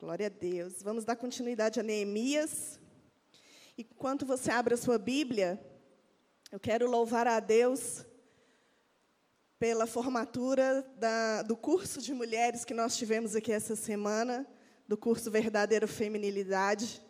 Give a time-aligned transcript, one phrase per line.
[0.00, 0.82] Glória a Deus.
[0.82, 2.80] Vamos dar continuidade a Neemias.
[3.76, 5.62] Enquanto você abre a sua Bíblia,
[6.50, 8.06] eu quero louvar a Deus
[9.58, 14.46] pela formatura da, do curso de mulheres que nós tivemos aqui essa semana,
[14.88, 17.02] do curso Verdadeira Feminilidade.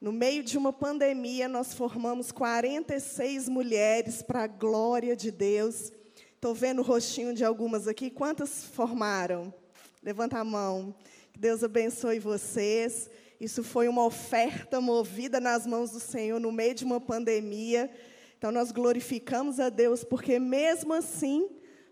[0.00, 5.90] No meio de uma pandemia, nós formamos 46 mulheres para a glória de Deus.
[6.36, 8.10] Estou vendo o rostinho de algumas aqui.
[8.12, 9.52] Quantas formaram?
[10.00, 10.94] Levanta a mão.
[11.32, 13.08] Que Deus abençoe vocês.
[13.40, 17.90] Isso foi uma oferta movida nas mãos do Senhor no meio de uma pandemia.
[18.38, 21.48] Então nós glorificamos a Deus porque mesmo assim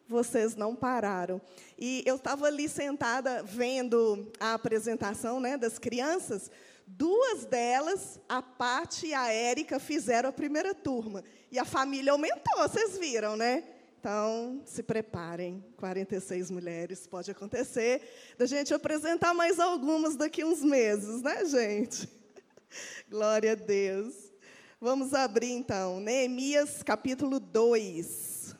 [0.06, 1.40] vocês não pararam.
[1.78, 6.50] E eu estava ali sentada vendo a apresentação, né, das crianças.
[6.86, 11.24] Duas delas, a Pati e a Érica, fizeram a primeira turma.
[11.50, 13.62] E a família aumentou, vocês viram, né?
[14.00, 18.00] Então, se preparem, 46 mulheres, pode acontecer
[18.38, 22.08] da gente apresentar mais algumas daqui uns meses, né, gente?
[23.10, 24.14] Glória a Deus.
[24.80, 28.56] Vamos abrir então, Neemias capítulo 2.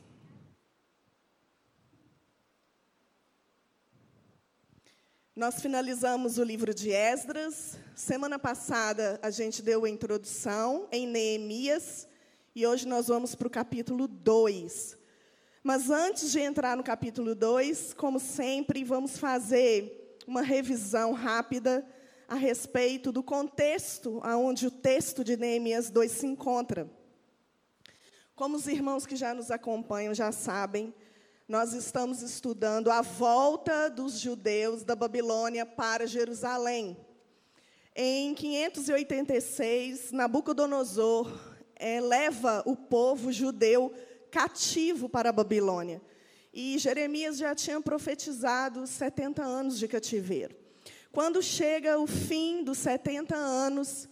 [5.35, 7.79] Nós finalizamos o livro de Esdras.
[7.97, 12.07] Semana passada a gente deu a introdução em Neemias
[12.55, 15.00] e hoje nós vamos para o capítulo 2.
[15.63, 21.87] Mas antes de entrar no capítulo 2, como sempre, vamos fazer uma revisão rápida
[22.27, 26.89] a respeito do contexto aonde o texto de Neemias 2 se encontra.
[28.35, 30.95] Como os irmãos que já nos acompanham já sabem,
[31.47, 36.97] nós estamos estudando a volta dos judeus da Babilônia para Jerusalém.
[37.95, 41.31] Em 586, Nabucodonosor
[41.77, 43.93] é, leva o povo judeu
[44.31, 46.01] cativo para a Babilônia.
[46.53, 50.57] E Jeremias já tinha profetizado 70 anos de cativeiro.
[51.13, 54.09] Quando chega o fim dos 70 anos,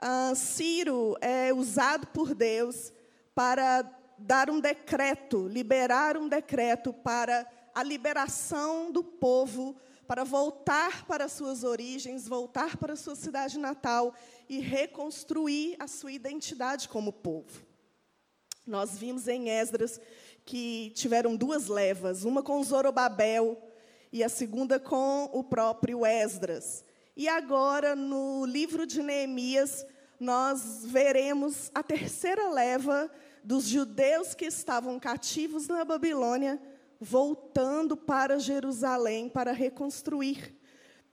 [0.00, 2.92] uh, Ciro é usado por Deus
[3.34, 3.84] para
[4.16, 11.64] dar um decreto, liberar um decreto para a liberação do povo, para voltar para suas
[11.64, 14.14] origens, voltar para sua cidade natal
[14.48, 17.65] e reconstruir a sua identidade como povo.
[18.66, 20.00] Nós vimos em Esdras
[20.44, 23.56] que tiveram duas levas, uma com Zorobabel
[24.12, 26.84] e a segunda com o próprio Esdras.
[27.16, 29.86] E agora, no livro de Neemias,
[30.18, 33.08] nós veremos a terceira leva
[33.44, 36.60] dos judeus que estavam cativos na Babilônia,
[37.00, 40.56] voltando para Jerusalém para reconstruir.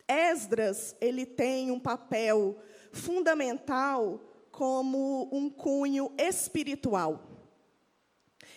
[0.08, 2.58] Esdras, ele tem um papel
[2.92, 4.20] fundamental
[4.52, 7.33] como um cunho espiritual.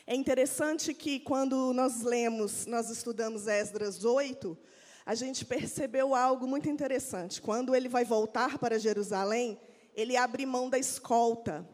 [0.09, 4.57] É interessante que quando nós lemos, nós estudamos Esdras 8,
[5.05, 7.43] a gente percebeu algo muito interessante.
[7.43, 9.61] Quando ele vai voltar para Jerusalém,
[9.97, 11.69] ele abre mão da escolta.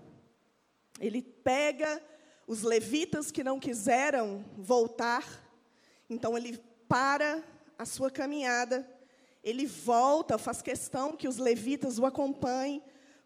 [0.99, 2.03] Ele pega
[2.47, 5.47] os levitas que não quiseram voltar,
[6.09, 7.43] então ele para
[7.79, 8.89] a sua caminhada,
[9.45, 12.83] ele volta, faz questão que os levitas o acompanhem,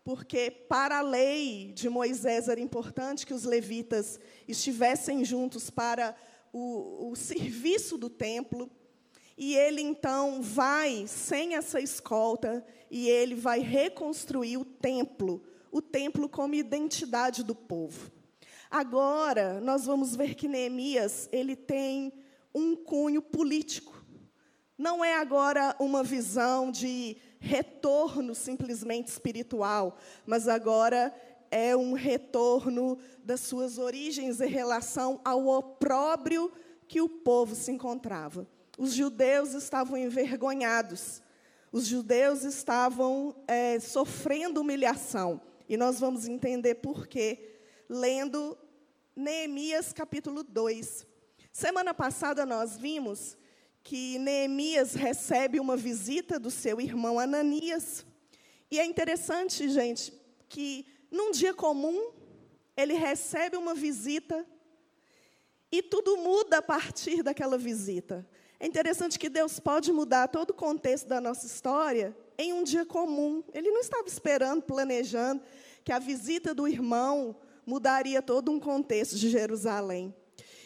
[0.07, 6.15] porque para a lei de Moisés era importante que os levitas estivessem juntos para
[6.53, 8.71] o, o serviço do templo.
[9.37, 16.29] E ele então vai sem essa escolta e ele vai reconstruir o templo, o templo
[16.29, 18.13] como identidade do povo.
[18.71, 22.13] Agora, nós vamos ver que Neemias, ele tem
[22.55, 24.07] um cunho político.
[24.79, 31.15] Não é agora uma visão de retorno simplesmente espiritual, mas agora
[31.51, 36.53] é um retorno das suas origens em relação ao opróbrio
[36.89, 38.47] que o povo se encontrava.
[38.79, 41.23] Os judeus estavam envergonhados,
[41.73, 45.41] os judeus estavam é, sofrendo humilhação.
[45.69, 47.59] E nós vamos entender por quê,
[47.89, 48.57] lendo
[49.15, 51.07] Neemias capítulo 2.
[51.53, 53.37] Semana passada nós vimos
[53.87, 58.05] que Neemias recebe uma visita do seu irmão Ananias.
[58.69, 60.13] E é interessante, gente,
[60.49, 62.11] que num dia comum,
[62.77, 64.45] ele recebe uma visita
[65.71, 68.27] e tudo muda a partir daquela visita.
[68.59, 72.85] É interessante que Deus pode mudar todo o contexto da nossa história em um dia
[72.85, 73.45] comum.
[73.55, 75.41] Ele não estava esperando, planejando
[75.85, 80.13] que a visita do irmão mudaria todo um contexto de Jerusalém.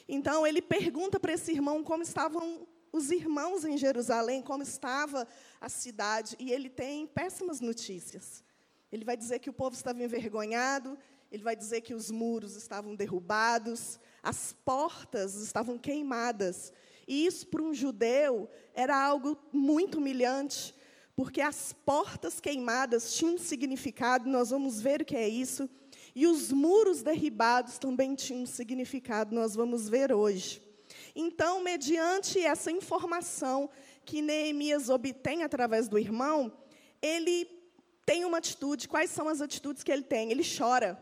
[0.09, 5.27] Então, ele pergunta para esse irmão como estavam os irmãos em Jerusalém, como estava
[5.61, 8.43] a cidade, e ele tem péssimas notícias.
[8.91, 10.99] Ele vai dizer que o povo estava envergonhado,
[11.31, 16.73] ele vai dizer que os muros estavam derrubados, as portas estavam queimadas.
[17.07, 20.75] E isso, para um judeu, era algo muito humilhante,
[21.15, 25.69] porque as portas queimadas tinham um significado, nós vamos ver o que é isso,
[26.15, 30.63] e os muros derribados também tinham um significado, nós vamos ver hoje.
[31.15, 33.71] Então, mediante essa informação
[34.05, 36.53] que Neemias obtém através do irmão,
[37.01, 37.49] ele
[38.05, 38.89] tem uma atitude.
[38.89, 40.31] Quais são as atitudes que ele tem?
[40.31, 41.01] Ele chora,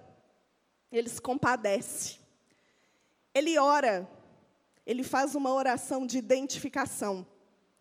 [0.90, 2.18] ele se compadece,
[3.34, 4.08] ele ora,
[4.86, 7.26] ele faz uma oração de identificação.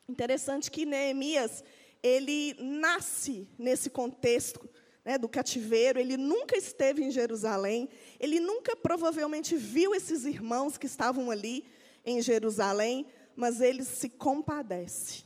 [0.07, 1.63] Interessante que Neemias,
[2.01, 4.69] ele nasce nesse contexto
[5.03, 7.89] né, do cativeiro, ele nunca esteve em Jerusalém,
[8.19, 11.65] ele nunca provavelmente viu esses irmãos que estavam ali
[12.07, 13.05] em Jerusalém,
[13.35, 15.25] mas ele se compadece.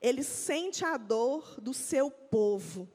[0.00, 2.88] Ele sente a dor do seu povo.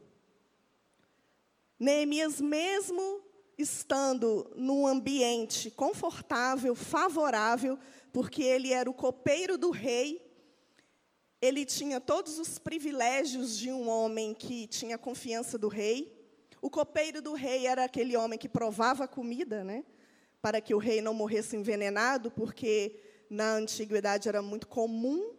[1.80, 3.22] Neemias, mesmo
[3.58, 7.80] estando num ambiente confortável, favorável,
[8.12, 10.22] porque ele era o copeiro do rei,
[11.42, 16.12] ele tinha todos os privilégios de um homem que tinha confiança do rei.
[16.62, 19.84] O copeiro do rei era aquele homem que provava comida, né?
[20.44, 23.00] Para que o rei não morresse envenenado, porque
[23.30, 25.34] na antiguidade era muito comum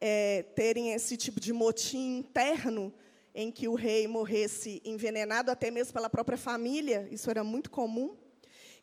[0.00, 2.92] é, terem esse tipo de motim interno
[3.32, 8.16] em que o rei morresse envenenado, até mesmo pela própria família, isso era muito comum.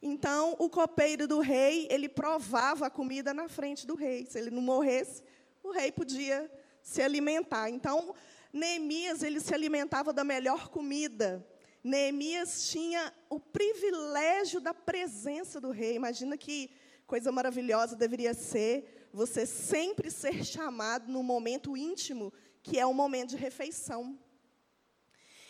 [0.01, 4.25] Então, o copeiro do rei, ele provava a comida na frente do rei.
[4.25, 5.21] Se ele não morresse,
[5.61, 6.49] o rei podia
[6.81, 7.69] se alimentar.
[7.69, 8.15] Então,
[8.53, 11.45] Neemias, ele se alimentava da melhor comida.
[11.83, 15.95] Neemias tinha o privilégio da presença do rei.
[15.95, 16.69] Imagina que
[17.07, 22.31] coisa maravilhosa deveria ser você sempre ser chamado no momento íntimo,
[22.63, 24.17] que é o momento de refeição.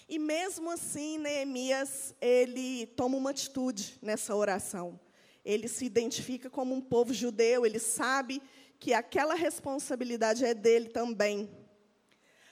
[0.07, 4.99] E mesmo assim, Neemias, ele toma uma atitude nessa oração.
[5.43, 8.41] Ele se identifica como um povo judeu, ele sabe
[8.79, 11.49] que aquela responsabilidade é dele também.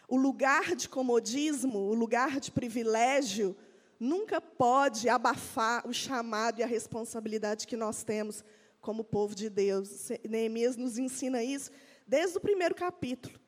[0.07, 3.55] O lugar de comodismo, o lugar de privilégio,
[4.00, 8.44] nunca pode abafar o chamado e a responsabilidade que nós temos
[8.80, 10.10] como povo de Deus.
[10.28, 11.69] Neemias nos ensina isso
[12.07, 13.40] desde o primeiro capítulo.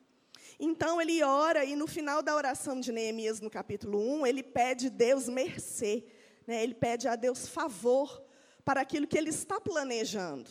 [0.60, 4.90] Então ele ora e no final da oração de Neemias, no capítulo 1, ele pede
[4.90, 6.04] Deus mercê,
[6.46, 6.62] né?
[6.62, 8.22] ele pede a Deus favor
[8.64, 10.50] para aquilo que ele está planejando.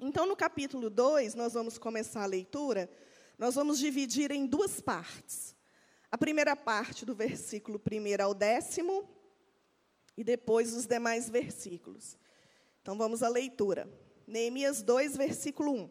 [0.00, 2.88] Então, no capítulo 2, nós vamos começar a leitura,
[3.36, 5.54] nós vamos dividir em duas partes.
[6.12, 9.08] A primeira parte, do versículo 1 ao décimo,
[10.16, 12.18] e depois os demais versículos.
[12.82, 13.88] Então, vamos à leitura.
[14.26, 15.90] Neemias 2, versículo 1.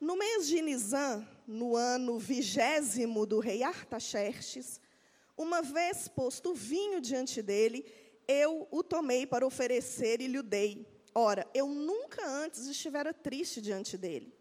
[0.00, 4.80] No mês de Nisan, no ano vigésimo do rei Artaxerxes,
[5.36, 7.84] uma vez posto o vinho diante dele,
[8.28, 10.86] eu o tomei para oferecer e lhe o dei.
[11.12, 14.32] Ora, eu nunca antes estivera triste diante dele.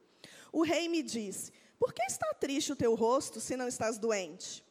[0.51, 4.65] O rei me disse: Por que está triste o teu rosto, se não estás doente?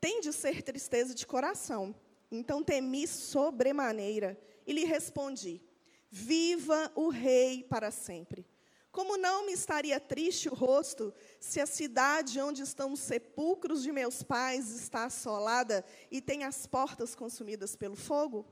[0.00, 1.94] Tem de ser tristeza de coração.
[2.30, 5.62] Então temi sobremaneira e lhe respondi:
[6.10, 8.46] Viva o rei para sempre.
[8.90, 13.90] Como não me estaria triste o rosto se a cidade onde estão os sepulcros de
[13.90, 18.46] meus pais está assolada e tem as portas consumidas pelo fogo?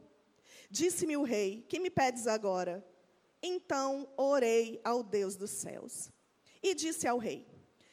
[0.71, 2.85] Disse-me o rei: Que me pedes agora?
[3.43, 6.11] Então orei ao Deus dos céus.
[6.63, 7.52] E disse ao rei: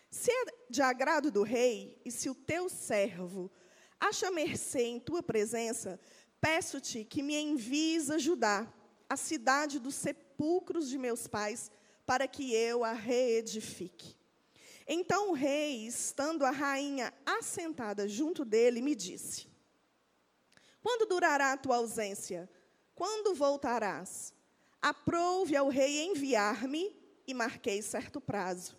[0.09, 3.51] Se é de agrado do rei, e se o teu servo
[4.00, 6.00] acha mercê em tua presença,
[6.41, 8.72] peço-te que me envies a Judá,
[9.07, 11.72] a cidade dos sepulcros de meus pais,
[12.05, 14.17] para que eu a reedifique.
[14.88, 19.48] Então o rei, estando a rainha assentada junto dele, me disse:
[20.81, 22.50] Quando durará a tua ausência?
[22.95, 24.34] Quando voltarás?
[24.81, 28.78] Aprouve ao rei enviar-me, e marquei certo prazo.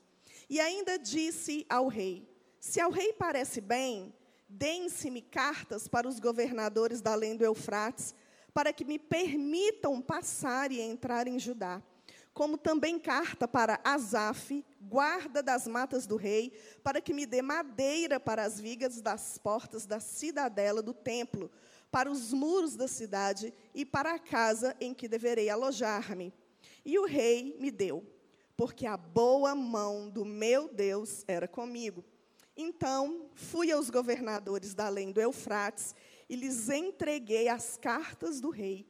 [0.50, 2.28] E ainda disse ao rei:
[2.60, 4.12] Se ao rei parece bem,
[4.46, 8.14] deem-se-me cartas para os governadores da além do Eufrates,
[8.52, 11.82] para que me permitam passar e entrar em Judá
[12.32, 16.52] como também carta para Asaf, guarda das matas do rei,
[16.82, 21.50] para que me dê madeira para as vigas das portas da cidadela do templo,
[21.90, 26.32] para os muros da cidade e para a casa em que deverei alojar-me.
[26.84, 28.06] E o rei me deu,
[28.60, 32.04] porque a boa mão do meu Deus era comigo.
[32.54, 35.94] Então fui aos governadores da além do Eufrates
[36.28, 38.86] e lhes entreguei as cartas do rei.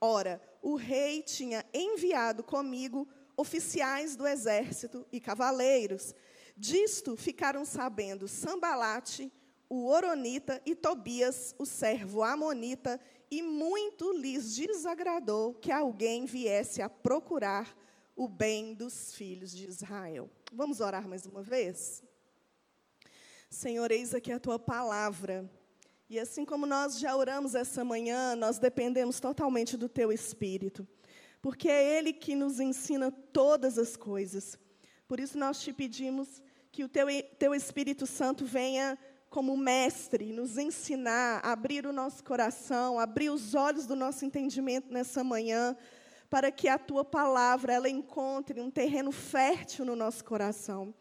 [0.00, 6.14] Ora, o rei tinha enviado comigo oficiais do exército e cavaleiros.
[6.56, 9.30] Disto ficaram sabendo Sambalate,
[9.68, 12.98] o Oronita, e Tobias, o servo Amonita,
[13.30, 17.76] e muito lhes desagradou que alguém viesse a procurar
[18.16, 20.30] o bem dos filhos de Israel.
[20.52, 22.02] Vamos orar mais uma vez?
[23.48, 25.50] Senhor, eis aqui a tua palavra.
[26.08, 30.86] E assim como nós já oramos essa manhã, nós dependemos totalmente do teu Espírito,
[31.40, 34.58] porque é Ele que nos ensina todas as coisas.
[35.06, 37.06] Por isso nós te pedimos que o teu,
[37.38, 38.98] teu Espírito Santo venha
[39.28, 45.22] como mestre, nos ensinar, abrir o nosso coração, abrir os olhos do nosso entendimento nessa
[45.22, 45.76] manhã,
[46.30, 50.94] para que a tua palavra ela encontre um terreno fértil no nosso coração.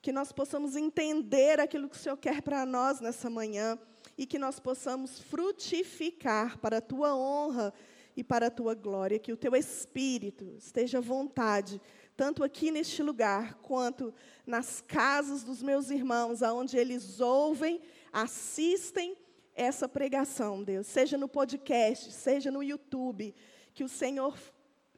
[0.00, 3.76] Que nós possamos entender aquilo que o Senhor quer para nós nessa manhã
[4.16, 7.74] e que nós possamos frutificar para a tua honra
[8.16, 11.80] e para a tua glória, que o teu espírito esteja à vontade,
[12.16, 14.14] tanto aqui neste lugar, quanto
[14.46, 19.14] nas casas dos meus irmãos, aonde eles ouvem, assistem
[19.54, 23.34] essa pregação, Deus, seja no podcast, seja no YouTube,
[23.74, 24.34] que o Senhor,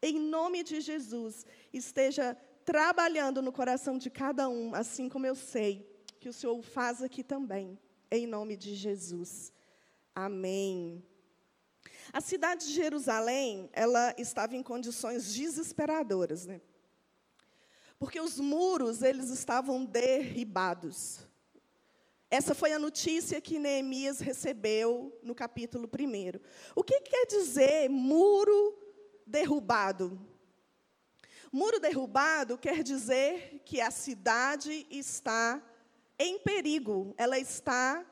[0.03, 5.89] em nome de Jesus, esteja trabalhando no coração de cada um, assim como eu sei
[6.21, 7.79] que o Senhor faz aqui também,
[8.11, 9.53] em nome de Jesus.
[10.15, 11.03] Amém.
[12.13, 16.61] A cidade de Jerusalém, ela estava em condições desesperadoras, né?
[17.99, 21.21] Porque os muros, eles estavam derribados.
[22.31, 26.39] Essa foi a notícia que Neemias recebeu no capítulo 1.
[26.77, 28.77] O que quer dizer muro
[29.29, 30.19] derrubado?
[31.53, 35.63] Muro derrubado quer dizer que a cidade está
[36.19, 38.05] em perigo, ela está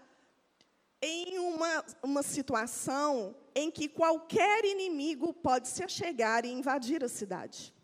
[1.02, 7.74] em uma, uma situação em que qualquer inimigo pode se achegar e invadir a cidade.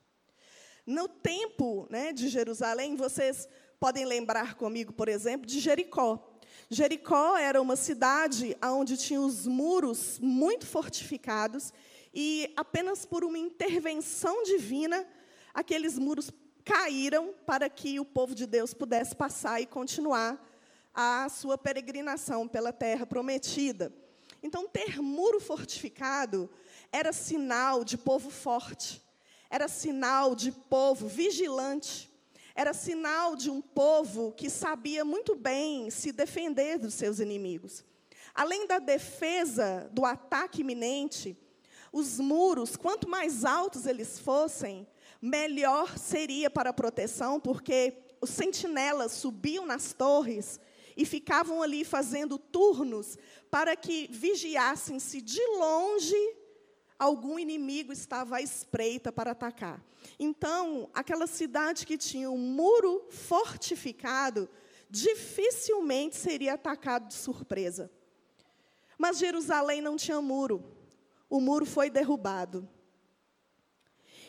[0.87, 3.49] No tempo né, de Jerusalém, vocês
[3.79, 6.33] podem lembrar comigo, por exemplo, de Jericó.
[6.71, 11.73] Jericó era uma cidade onde tinha os muros muito fortificados
[12.13, 15.07] e apenas por uma intervenção divina
[15.55, 16.31] aqueles muros
[16.65, 20.43] caíram para que o povo de Deus pudesse passar e continuar
[20.95, 23.93] a sua peregrinação pela terra prometida.
[24.43, 26.51] Então, ter muro fortificado
[26.91, 29.03] era sinal de povo forte,
[29.49, 32.11] era sinal de povo vigilante,
[32.55, 37.85] era sinal de um povo que sabia muito bem se defender dos seus inimigos.
[38.35, 41.37] Além da defesa do ataque iminente,
[41.93, 44.87] os muros, quanto mais altos eles fossem,
[45.21, 50.59] melhor seria para a proteção, porque os sentinelas subiam nas torres
[50.97, 53.19] e ficavam ali fazendo turnos
[53.51, 56.37] para que vigiassem se de longe
[56.99, 59.85] algum inimigo estava à espreita para atacar.
[60.19, 64.49] Então, aquela cidade que tinha um muro fortificado,
[64.89, 67.91] dificilmente seria atacado de surpresa.
[68.97, 70.63] Mas Jerusalém não tinha muro.
[71.33, 72.69] O muro foi derrubado.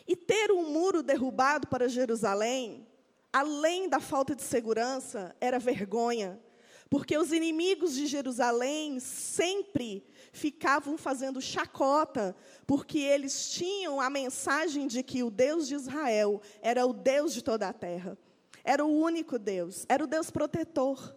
[0.08, 2.88] E ter um muro derrubado para Jerusalém,
[3.30, 6.40] além da falta de segurança, era vergonha,
[6.88, 12.34] porque os inimigos de Jerusalém sempre ficavam fazendo chacota,
[12.66, 17.44] porque eles tinham a mensagem de que o Deus de Israel era o Deus de
[17.44, 18.16] toda a terra,
[18.64, 21.14] era o único Deus, era o Deus protetor.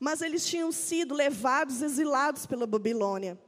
[0.00, 3.38] Mas eles tinham sido levados, exilados pela Babilônia.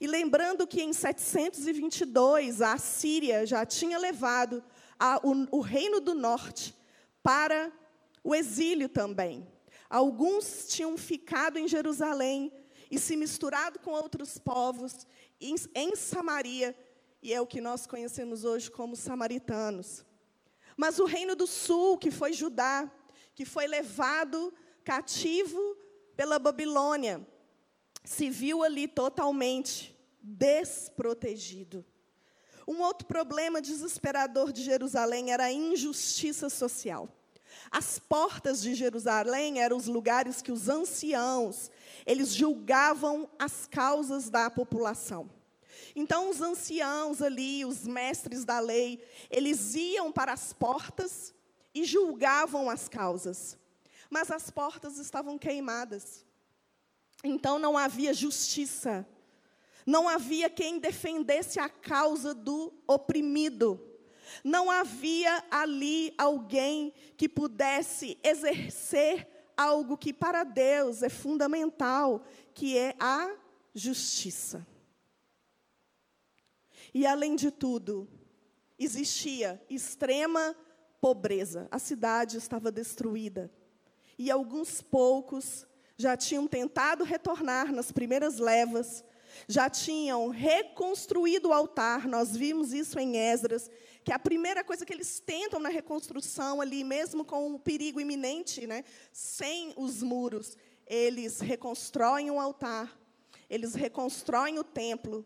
[0.00, 4.62] E lembrando que em 722 a Síria já tinha levado
[4.98, 6.74] a, o, o reino do norte
[7.22, 7.72] para
[8.22, 9.46] o exílio também.
[9.88, 12.52] Alguns tinham ficado em Jerusalém
[12.90, 15.06] e se misturado com outros povos
[15.40, 16.76] em, em Samaria,
[17.22, 20.04] e é o que nós conhecemos hoje como samaritanos.
[20.76, 22.90] Mas o reino do sul, que foi Judá,
[23.34, 24.52] que foi levado
[24.84, 25.76] cativo
[26.16, 27.26] pela Babilônia,
[28.04, 31.84] se viu ali totalmente desprotegido.
[32.66, 37.08] Um outro problema desesperador de Jerusalém era a injustiça social.
[37.70, 41.70] As portas de Jerusalém eram os lugares que os anciãos,
[42.06, 45.30] eles julgavam as causas da população.
[45.94, 51.34] Então os anciãos ali, os mestres da lei, eles iam para as portas
[51.74, 53.58] e julgavam as causas.
[54.08, 56.24] Mas as portas estavam queimadas.
[57.22, 59.06] Então não havia justiça.
[59.86, 63.80] Não havia quem defendesse a causa do oprimido.
[64.42, 72.24] Não havia ali alguém que pudesse exercer algo que para Deus é fundamental,
[72.54, 73.34] que é a
[73.74, 74.66] justiça.
[76.94, 78.08] E além de tudo,
[78.78, 80.54] existia extrema
[81.00, 81.68] pobreza.
[81.70, 83.50] A cidade estava destruída.
[84.18, 85.66] E alguns poucos
[86.02, 89.04] já tinham tentado retornar nas primeiras levas,
[89.46, 93.70] já tinham reconstruído o altar, nós vimos isso em Esdras,
[94.02, 98.66] que a primeira coisa que eles tentam na reconstrução ali, mesmo com o perigo iminente,
[98.66, 100.56] né, sem os muros,
[100.88, 102.98] eles reconstroem o altar,
[103.48, 105.24] eles reconstroem o templo,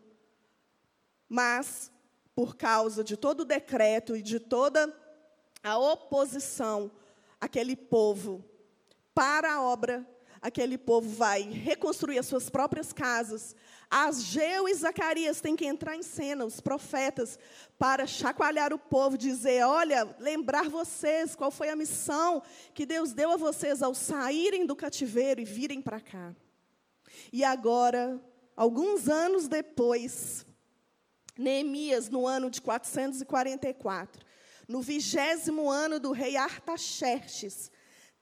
[1.27, 1.91] mas
[2.35, 4.95] por causa de todo o decreto e de toda
[5.63, 6.91] a oposição,
[7.41, 8.45] aquele povo
[9.11, 10.07] para a obra,
[10.47, 13.55] aquele povo vai reconstruir as suas próprias casas.
[13.89, 17.37] Ageu e Zacarias têm que entrar em cena, os profetas,
[17.77, 22.41] para chacoalhar o povo, dizer: olha, lembrar vocês qual foi a missão
[22.73, 26.35] que Deus deu a vocês ao saírem do cativeiro e virem para cá.
[27.31, 28.19] E agora,
[28.55, 30.45] alguns anos depois,
[31.37, 34.25] Neemias, no ano de 444,
[34.67, 37.71] no vigésimo ano do rei Artaxerxes,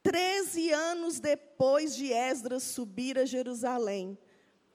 [0.05, 4.15] treze anos depois de Esdras subir a Jerusalém,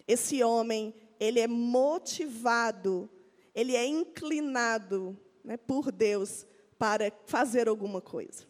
[0.08, 3.08] esse homem, ele é motivado,
[3.54, 6.44] ele é inclinado né, por Deus
[6.76, 8.44] para fazer alguma coisa.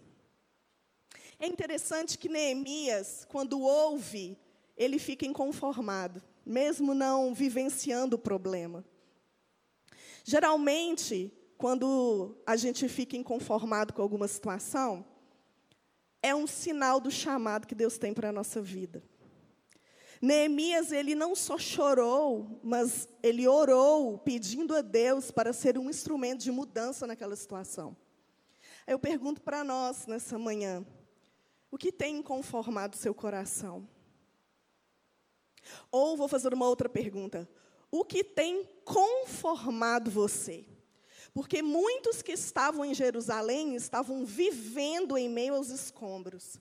[1.38, 4.38] É interessante que Neemias, quando ouve,
[4.74, 8.82] ele fica inconformado, mesmo não vivenciando o problema.
[10.24, 15.04] Geralmente, quando a gente fica inconformado com alguma situação,
[16.22, 19.02] é um sinal do chamado que Deus tem para a nossa vida.
[20.20, 26.40] Neemias, ele não só chorou, mas ele orou, pedindo a Deus para ser um instrumento
[26.42, 27.96] de mudança naquela situação.
[28.86, 30.84] Eu pergunto para nós nessa manhã:
[31.70, 33.88] o que tem conformado seu coração?
[35.90, 37.48] Ou vou fazer uma outra pergunta:
[37.90, 40.66] o que tem conformado você?
[41.32, 46.60] Porque muitos que estavam em Jerusalém estavam vivendo em meio aos escombros.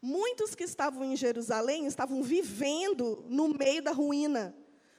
[0.00, 4.54] Muitos que estavam em Jerusalém estavam vivendo no meio da ruína,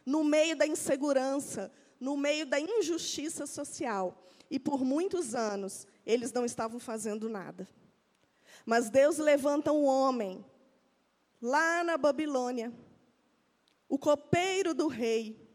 [0.06, 4.26] no meio da insegurança, no meio da injustiça social.
[4.50, 7.68] E por muitos anos eles não estavam fazendo nada.
[8.66, 10.46] Mas Deus levanta um homem
[11.42, 12.72] lá na Babilônia,
[13.88, 15.49] o copeiro do rei,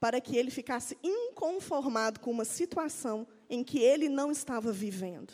[0.00, 5.32] para que ele ficasse inconformado com uma situação em que ele não estava vivendo.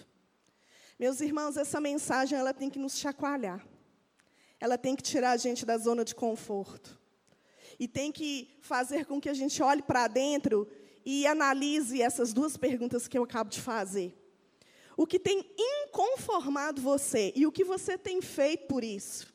[0.99, 3.67] Meus irmãos, essa mensagem ela tem que nos chacoalhar.
[4.61, 6.99] Ela tem que tirar a gente da zona de conforto.
[7.79, 10.69] E tem que fazer com que a gente olhe para dentro
[11.05, 14.17] e analise essas duas perguntas que eu acabo de fazer.
[14.97, 19.34] O que tem inconformado você e o que você tem feito por isso?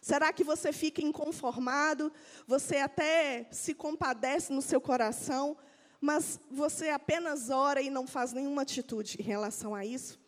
[0.00, 2.12] Será que você fica inconformado?
[2.46, 5.56] Você até se compadece no seu coração,
[6.00, 10.18] mas você apenas ora e não faz nenhuma atitude em relação a isso?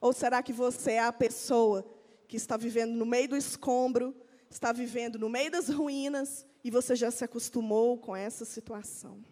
[0.00, 1.86] Ou será que você é a pessoa
[2.26, 4.16] que está vivendo no meio do escombro,
[4.48, 9.22] está vivendo no meio das ruínas e você já se acostumou com essa situação?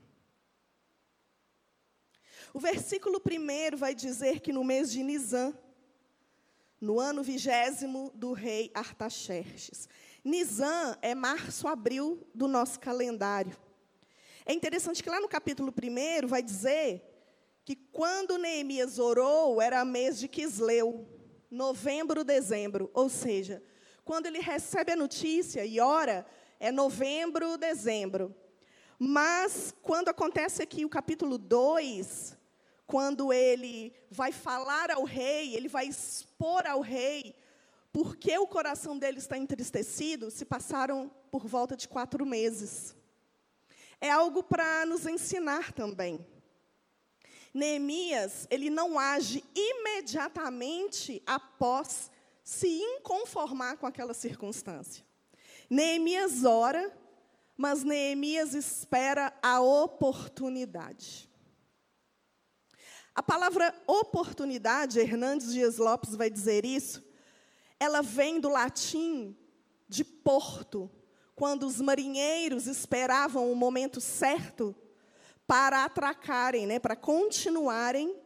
[2.52, 5.54] O versículo primeiro vai dizer que no mês de Nisan,
[6.80, 9.88] no ano vigésimo do rei Artaxerxes.
[10.24, 13.56] Nisan é março, abril do nosso calendário.
[14.46, 17.02] É interessante que lá no capítulo 1 vai dizer
[17.64, 21.06] que quando Neemias orou, era mês de Quisleu,
[21.50, 22.90] novembro, dezembro.
[22.94, 23.62] Ou seja,
[24.04, 26.24] quando ele recebe a notícia e ora,
[26.58, 28.34] é novembro, dezembro.
[28.98, 32.37] Mas, quando acontece aqui o capítulo 2,
[32.88, 37.36] quando ele vai falar ao rei, ele vai expor ao rei
[37.92, 42.94] porque o coração dele está entristecido, se passaram por volta de quatro meses.
[44.00, 46.24] É algo para nos ensinar também.
[47.52, 52.10] Neemias, ele não age imediatamente após
[52.44, 55.04] se inconformar com aquela circunstância.
[55.68, 56.96] Neemias ora,
[57.56, 61.27] mas Neemias espera a oportunidade.
[63.18, 67.02] A palavra oportunidade, Hernandes Dias Lopes vai dizer isso,
[67.80, 69.36] ela vem do latim
[69.88, 70.88] de porto,
[71.34, 74.72] quando os marinheiros esperavam o momento certo
[75.48, 78.16] para atracarem, né, para continuarem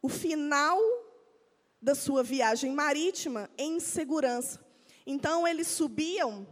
[0.00, 0.80] o final
[1.78, 4.64] da sua viagem marítima em segurança.
[5.06, 6.46] Então eles subiam,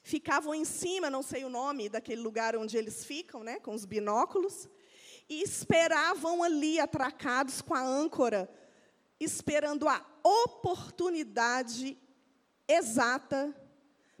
[0.00, 3.84] ficavam em cima, não sei o nome daquele lugar onde eles ficam, né, com os
[3.84, 4.68] binóculos,
[5.28, 8.48] e esperavam ali atracados com a âncora,
[9.20, 11.98] esperando a oportunidade
[12.66, 13.54] exata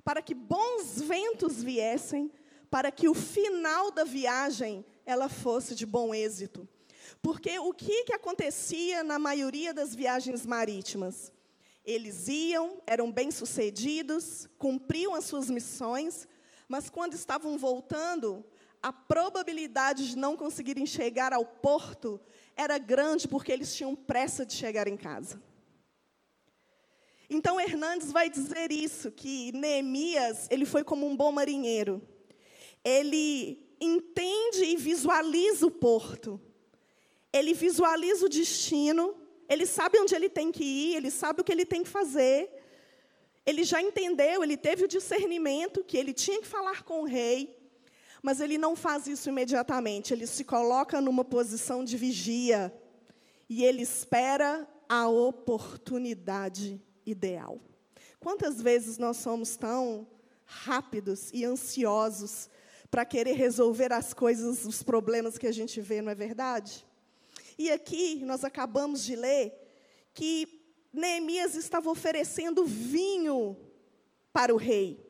[0.04, 2.30] para que bons ventos viessem,
[2.70, 6.68] para que o final da viagem ela fosse de bom êxito.
[7.22, 11.32] Porque o que, que acontecia na maioria das viagens marítimas?
[11.84, 16.28] Eles iam, eram bem-sucedidos, cumpriam as suas missões,
[16.68, 18.44] mas quando estavam voltando,
[18.82, 22.20] a probabilidade de não conseguirem chegar ao porto
[22.56, 25.42] era grande porque eles tinham pressa de chegar em casa.
[27.30, 32.02] Então Hernandes vai dizer isso, que Neemias, ele foi como um bom marinheiro.
[32.82, 36.40] Ele entende e visualiza o porto.
[37.32, 39.14] Ele visualiza o destino,
[39.48, 42.50] ele sabe onde ele tem que ir, ele sabe o que ele tem que fazer.
[43.44, 47.57] Ele já entendeu, ele teve o discernimento que ele tinha que falar com o rei,
[48.22, 52.72] mas ele não faz isso imediatamente, ele se coloca numa posição de vigia
[53.48, 57.60] e ele espera a oportunidade ideal.
[58.20, 60.06] Quantas vezes nós somos tão
[60.44, 62.48] rápidos e ansiosos
[62.90, 66.86] para querer resolver as coisas, os problemas que a gente vê, não é verdade?
[67.58, 69.52] E aqui nós acabamos de ler
[70.14, 70.58] que
[70.92, 73.56] Neemias estava oferecendo vinho
[74.32, 75.07] para o rei.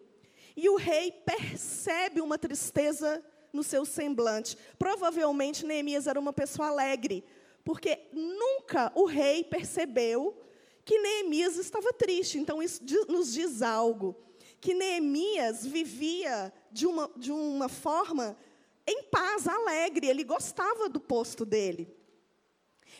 [0.60, 4.58] E o rei percebe uma tristeza no seu semblante.
[4.76, 7.24] Provavelmente Neemias era uma pessoa alegre,
[7.64, 10.36] porque nunca o rei percebeu
[10.84, 12.38] que Neemias estava triste.
[12.38, 14.16] Então, isso nos diz algo.
[14.60, 18.36] Que Neemias vivia de uma, de uma forma
[18.84, 20.08] em paz, alegre.
[20.08, 21.96] Ele gostava do posto dele.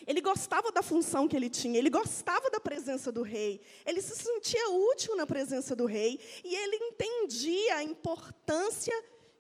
[0.07, 4.17] Ele gostava da função que ele tinha, ele gostava da presença do rei, ele se
[4.17, 8.95] sentia útil na presença do rei e ele entendia a importância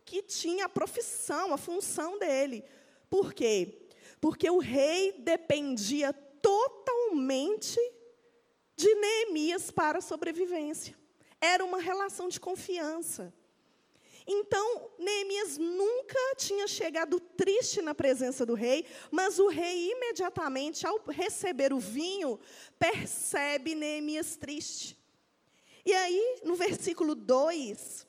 [0.04, 2.64] que tinha a profissão, a função dele.
[3.10, 3.88] Por quê?
[4.20, 7.78] Porque o rei dependia totalmente
[8.74, 10.96] de Neemias para a sobrevivência.
[11.40, 13.32] Era uma relação de confiança.
[14.30, 21.00] Então, Neemias nunca tinha chegado triste na presença do rei, mas o rei, imediatamente, ao
[21.08, 22.38] receber o vinho,
[22.78, 24.98] percebe Neemias triste.
[25.84, 28.06] E aí, no versículo 2,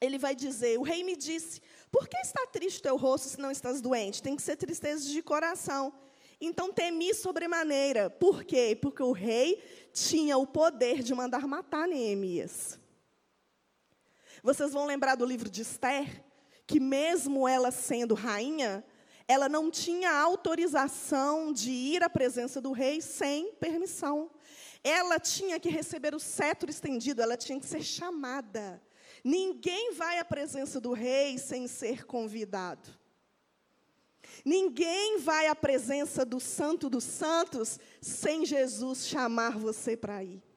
[0.00, 3.40] ele vai dizer: O rei me disse, por que está triste o teu rosto se
[3.40, 4.22] não estás doente?
[4.22, 5.92] Tem que ser tristeza de coração.
[6.40, 8.08] Então temi sobremaneira.
[8.08, 8.78] Por quê?
[8.80, 12.79] Porque o rei tinha o poder de mandar matar Neemias.
[14.42, 16.24] Vocês vão lembrar do livro de Esther,
[16.66, 18.84] que mesmo ela sendo rainha,
[19.28, 24.30] ela não tinha autorização de ir à presença do rei sem permissão.
[24.82, 28.82] Ela tinha que receber o cetro estendido, ela tinha que ser chamada.
[29.22, 32.88] Ninguém vai à presença do rei sem ser convidado.
[34.44, 40.49] Ninguém vai à presença do Santo dos Santos sem Jesus chamar você para ir.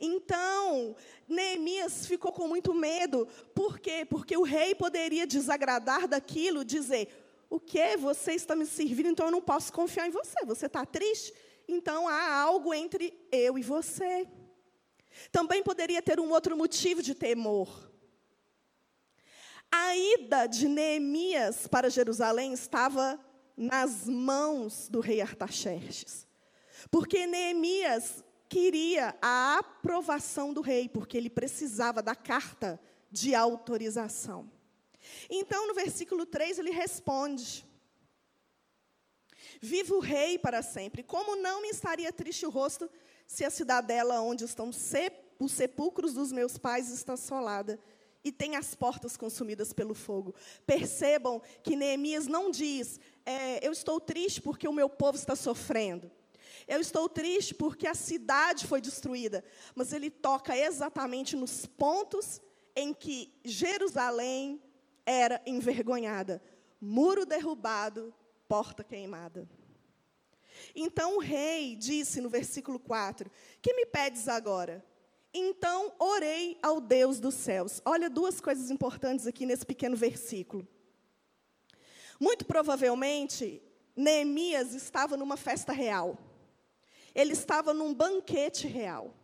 [0.00, 0.96] Então,
[1.28, 3.26] Neemias ficou com muito medo.
[3.54, 4.04] Por quê?
[4.04, 7.08] Porque o rei poderia desagradar daquilo, dizer:
[7.48, 7.96] O que?
[7.96, 10.44] Você está me servindo, então eu não posso confiar em você.
[10.44, 11.32] Você está triste?
[11.66, 14.26] Então há algo entre eu e você.
[15.30, 17.90] Também poderia ter um outro motivo de temor.
[19.70, 23.18] A ida de Neemias para Jerusalém estava
[23.56, 26.26] nas mãos do rei Artaxerxes.
[26.90, 28.22] Porque Neemias
[28.54, 34.48] queria a aprovação do rei, porque ele precisava da carta de autorização.
[35.28, 37.66] Então, no versículo 3, ele responde:
[39.60, 41.02] Viva o rei para sempre.
[41.02, 42.88] Como não me estaria triste o rosto
[43.26, 44.70] se a cidadela onde estão
[45.40, 47.76] os sepulcros dos meus pais está assolada
[48.22, 50.32] e tem as portas consumidas pelo fogo.
[50.64, 56.08] Percebam que Neemias não diz, é, eu estou triste porque o meu povo está sofrendo.
[56.66, 59.44] Eu estou triste porque a cidade foi destruída.
[59.74, 62.40] Mas ele toca exatamente nos pontos
[62.74, 64.62] em que Jerusalém
[65.06, 66.42] era envergonhada:
[66.80, 68.14] muro derrubado,
[68.48, 69.48] porta queimada.
[70.74, 74.84] Então o rei disse no versículo 4: Que me pedes agora?
[75.32, 77.82] Então orei ao Deus dos céus.
[77.84, 80.66] Olha duas coisas importantes aqui nesse pequeno versículo.
[82.20, 83.60] Muito provavelmente,
[83.96, 86.16] Neemias estava numa festa real.
[87.14, 89.14] Ele estava num banquete real.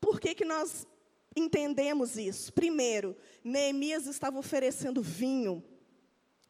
[0.00, 0.86] Por que, que nós
[1.34, 2.52] entendemos isso?
[2.52, 5.62] Primeiro, Neemias estava oferecendo vinho.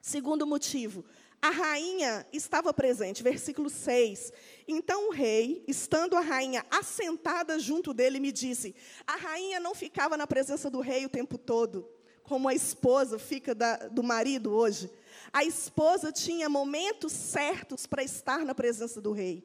[0.01, 1.05] Segundo motivo,
[1.41, 4.33] a rainha estava presente, versículo 6.
[4.67, 8.75] Então o rei, estando a rainha assentada junto dele, me disse:
[9.07, 11.89] A rainha não ficava na presença do rei o tempo todo,
[12.23, 14.91] como a esposa fica da, do marido hoje.
[15.33, 19.45] A esposa tinha momentos certos para estar na presença do rei.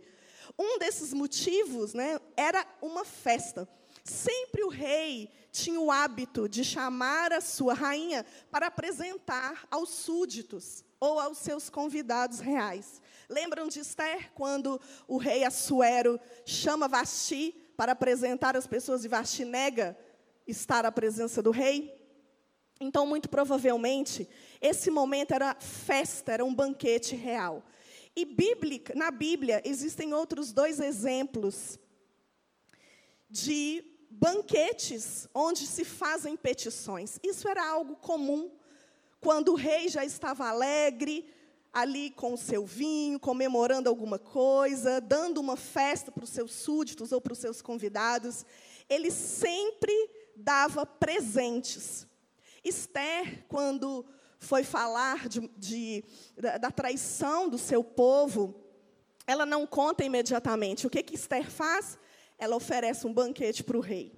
[0.57, 3.67] Um desses motivos né, era uma festa.
[4.03, 10.83] Sempre o rei tinha o hábito de chamar a sua rainha para apresentar aos súditos
[10.99, 13.01] ou aos seus convidados reais.
[13.29, 19.45] Lembram de Esther, quando o rei Assuero chama Vasti para apresentar as pessoas e Vasti
[19.45, 19.97] nega
[20.47, 21.99] estar à presença do rei?
[22.79, 24.27] Então, muito provavelmente,
[24.59, 27.63] esse momento era festa, era um banquete real.
[28.15, 31.79] E bíblica, na Bíblia existem outros dois exemplos
[33.29, 37.17] de banquetes onde se fazem petições.
[37.23, 38.51] Isso era algo comum.
[39.21, 41.25] Quando o rei já estava alegre,
[41.71, 47.13] ali com o seu vinho, comemorando alguma coisa, dando uma festa para os seus súditos
[47.13, 48.45] ou para os seus convidados,
[48.89, 49.93] ele sempre
[50.35, 52.05] dava presentes.
[52.63, 54.05] Esther, quando
[54.41, 56.03] foi falar de, de,
[56.35, 58.55] da, da traição do seu povo,
[59.27, 60.87] ela não conta imediatamente.
[60.87, 61.97] O que, que Esther faz?
[62.39, 64.11] Ela oferece um banquete para o rei.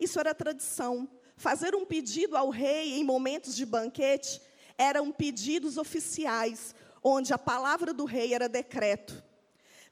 [0.00, 1.06] Isso era tradição.
[1.36, 4.40] Fazer um pedido ao rei em momentos de banquete
[4.78, 9.22] eram pedidos oficiais, onde a palavra do rei era decreto.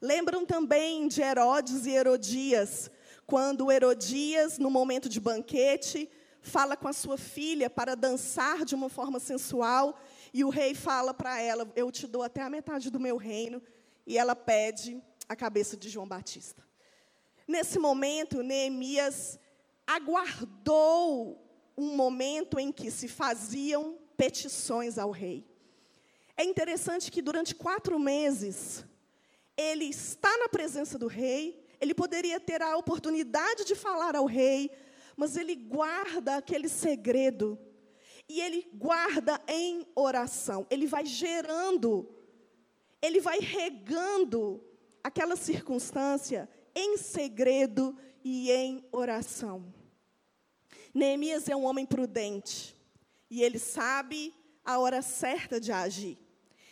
[0.01, 2.89] Lembram também de Herodes e Herodias,
[3.27, 6.09] quando Herodias, no momento de banquete,
[6.43, 9.97] fala com a sua filha para dançar de uma forma sensual,
[10.33, 13.61] e o rei fala para ela: Eu te dou até a metade do meu reino,
[14.05, 16.61] e ela pede a cabeça de João Batista.
[17.47, 19.39] Nesse momento, Neemias
[19.87, 21.41] aguardou
[21.77, 25.47] um momento em que se faziam petições ao rei.
[26.35, 28.85] É interessante que durante quatro meses,
[29.55, 34.71] ele está na presença do rei, ele poderia ter a oportunidade de falar ao rei,
[35.15, 37.57] mas ele guarda aquele segredo.
[38.27, 40.65] E ele guarda em oração.
[40.69, 42.09] Ele vai gerando,
[43.01, 44.63] ele vai regando
[45.03, 49.73] aquela circunstância em segredo e em oração.
[50.93, 52.75] Neemias é um homem prudente.
[53.29, 56.17] E ele sabe a hora certa de agir.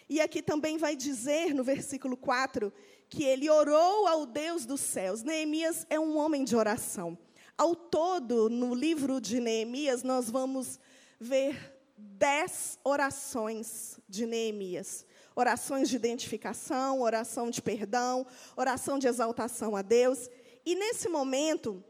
[0.08, 2.72] E aqui também vai dizer, no versículo 4,
[3.10, 5.24] que ele orou ao Deus dos céus.
[5.24, 7.18] Neemias é um homem de oração.
[7.62, 10.80] Ao todo, no livro de Neemias, nós vamos
[11.20, 15.06] ver dez orações de Neemias.
[15.36, 18.26] Orações de identificação, oração de perdão,
[18.58, 20.28] oração de exaltação a Deus.
[20.66, 21.84] E nesse momento,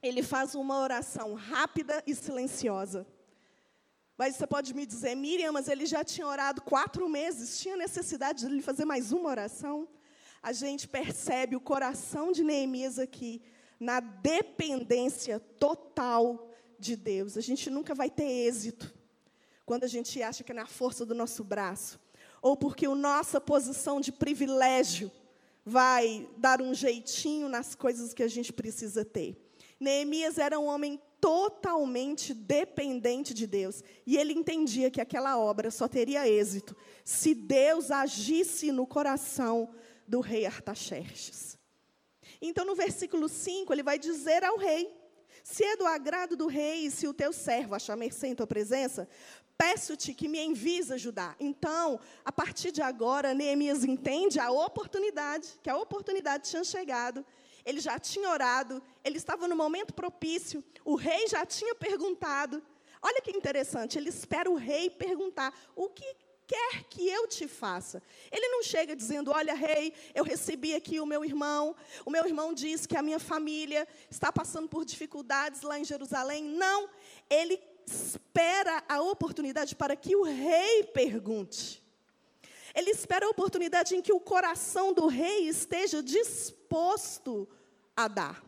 [0.00, 3.04] ele faz uma oração rápida e silenciosa.
[4.16, 8.46] Mas você pode me dizer, Miriam, mas ele já tinha orado quatro meses, tinha necessidade
[8.46, 9.88] de ele fazer mais uma oração?
[10.40, 13.42] A gente percebe o coração de Neemias aqui,
[13.80, 17.38] na dependência total de Deus.
[17.38, 18.94] A gente nunca vai ter êxito
[19.64, 21.98] quando a gente acha que é na força do nosso braço,
[22.42, 25.10] ou porque a nossa posição de privilégio
[25.64, 29.36] vai dar um jeitinho nas coisas que a gente precisa ter.
[29.78, 33.84] Neemias era um homem totalmente dependente de Deus.
[34.06, 39.68] E ele entendia que aquela obra só teria êxito se Deus agisse no coração
[40.08, 41.59] do rei Artaxerxes.
[42.40, 44.92] Então, no versículo 5, ele vai dizer ao rei:
[45.42, 48.46] Se é do agrado do rei, e se o teu servo achar mercê em tua
[48.46, 49.08] presença,
[49.58, 51.36] peço-te que me envies ajudar.
[51.38, 57.24] Então, a partir de agora, Neemias entende a oportunidade, que a oportunidade tinha chegado
[57.64, 62.62] ele já tinha orado, ele estava no momento propício, o rei já tinha perguntado.
[63.02, 66.16] Olha que interessante, ele espera o rei perguntar: o que
[66.50, 68.02] quer que eu te faça?
[68.32, 72.52] Ele não chega dizendo: Olha, rei, eu recebi aqui o meu irmão, o meu irmão
[72.52, 76.42] diz que a minha família está passando por dificuldades lá em Jerusalém.
[76.42, 76.90] Não,
[77.28, 81.80] ele espera a oportunidade para que o rei pergunte.
[82.74, 87.48] Ele espera a oportunidade em que o coração do rei esteja disposto
[87.96, 88.44] a dar.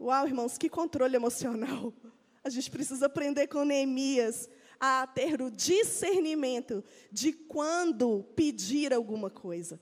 [0.00, 1.92] Uau, irmãos, que controle emocional.
[2.44, 4.48] A gente precisa aprender com Neemias
[4.82, 9.80] a ter o discernimento de quando pedir alguma coisa.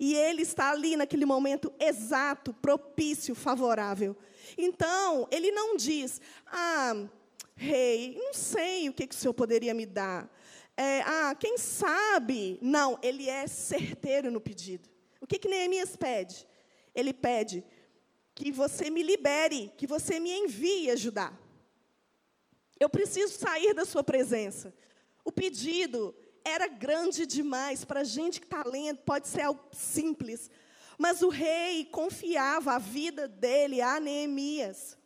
[0.00, 4.16] E ele está ali naquele momento exato, propício, favorável.
[4.58, 7.06] Então, ele não diz, ah,
[7.54, 10.28] rei, não sei o que, que o senhor poderia me dar
[10.76, 12.58] é, ah, quem sabe?
[12.62, 14.88] Não, ele é certeiro no pedido.
[15.20, 16.46] O que, que Neemias pede?
[16.94, 17.64] Ele pede
[18.34, 21.38] que você me libere, que você me envie ajudar.
[22.82, 24.74] Eu preciso sair da sua presença.
[25.24, 26.12] O pedido
[26.44, 30.50] era grande demais para gente que está lendo, pode ser algo simples.
[30.98, 34.98] Mas o rei confiava a vida dele a Neemias.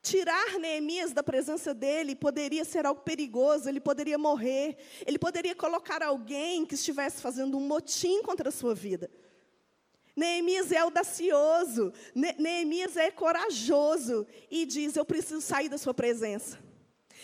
[0.00, 6.02] Tirar Neemias da presença dele poderia ser algo perigoso, ele poderia morrer, ele poderia colocar
[6.02, 9.10] alguém que estivesse fazendo um motim contra a sua vida.
[10.16, 16.63] Neemias é audacioso, ne Neemias é corajoso e diz: Eu preciso sair da sua presença.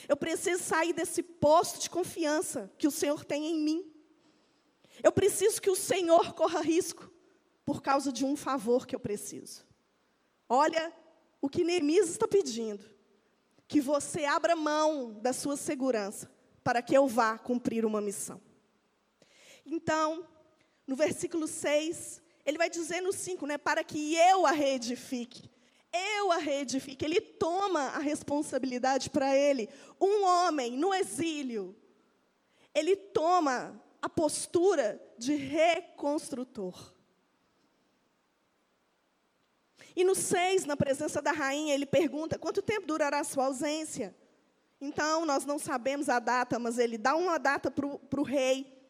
[0.08, 3.92] Eu preciso sair desse posto de confiança que o Senhor tem em mim.
[5.02, 7.10] Eu preciso que o Senhor corra risco
[7.64, 9.64] por causa de um favor que eu preciso.
[10.48, 10.92] Olha
[11.40, 12.84] o que Neemias está pedindo,
[13.66, 16.30] que você abra mão da sua segurança
[16.62, 18.40] para que eu vá cumprir uma missão.
[19.64, 20.26] Então,
[20.86, 25.50] no versículo 6, ele vai dizer no 5, né, para que eu a reedifique.
[25.92, 27.04] Eu a reedifique.
[27.04, 29.68] Ele toma a responsabilidade para ele.
[30.00, 31.76] Um homem no exílio,
[32.74, 36.94] ele toma a postura de reconstrutor.
[39.94, 44.14] E no 6, na presença da rainha, ele pergunta: quanto tempo durará a sua ausência?
[44.80, 48.80] Então, nós não sabemos a data, mas ele dá uma data para o rei.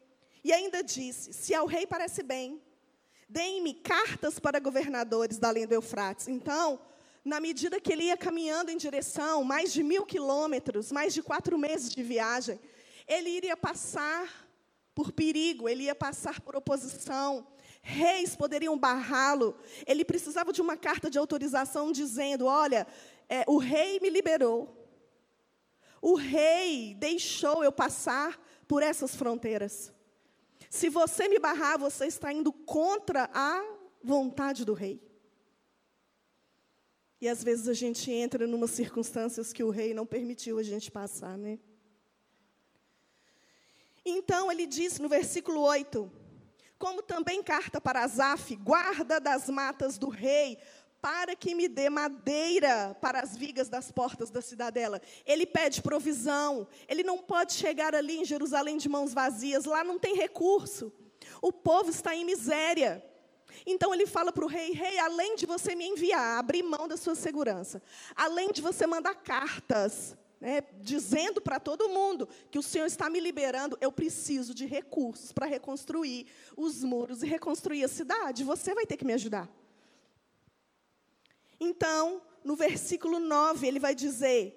[0.44, 2.62] E ainda disse: se ao rei parece bem,
[3.28, 6.28] deem-me cartas para governadores da além do Eufrates.
[6.28, 6.78] Então,
[7.24, 11.58] na medida que ele ia caminhando em direção, mais de mil quilômetros, mais de quatro
[11.58, 12.58] meses de viagem,
[13.06, 14.48] ele iria passar
[14.94, 17.46] por perigo, ele ia passar por oposição,
[17.82, 19.56] reis poderiam barrá-lo.
[19.86, 22.86] Ele precisava de uma carta de autorização dizendo: olha,
[23.28, 24.76] é, o rei me liberou.
[26.02, 29.92] O rei deixou eu passar por essas fronteiras.
[30.70, 33.62] Se você me barrar, você está indo contra a
[34.02, 35.09] vontade do rei.
[37.20, 40.62] E às vezes a gente entra em umas circunstâncias que o rei não permitiu a
[40.62, 41.58] gente passar, né?
[44.04, 46.10] Então ele disse no versículo 8:
[46.78, 50.56] Como também carta para Asaf, guarda das matas do rei,
[51.00, 55.00] para que me dê madeira para as vigas das portas da cidadela.
[55.26, 56.66] Ele pede provisão.
[56.88, 59.64] Ele não pode chegar ali em Jerusalém de mãos vazias.
[59.64, 60.92] Lá não tem recurso.
[61.40, 63.04] O povo está em miséria.
[63.66, 66.96] Então ele fala para o rei: Rei, além de você me enviar, abrir mão da
[66.96, 67.82] sua segurança,
[68.14, 73.20] além de você mandar cartas, né, dizendo para todo mundo que o Senhor está me
[73.20, 78.42] liberando, eu preciso de recursos para reconstruir os muros e reconstruir a cidade.
[78.42, 79.48] Você vai ter que me ajudar.
[81.60, 84.56] Então, no versículo 9, ele vai dizer: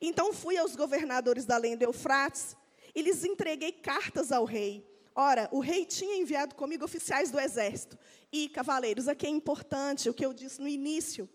[0.00, 2.56] Então fui aos governadores da do Eufrates
[2.94, 4.93] e lhes entreguei cartas ao rei.
[5.14, 7.96] Ora, o rei tinha enviado comigo oficiais do exército
[8.32, 9.06] e cavaleiros.
[9.06, 11.28] Aqui é importante o que eu disse no início.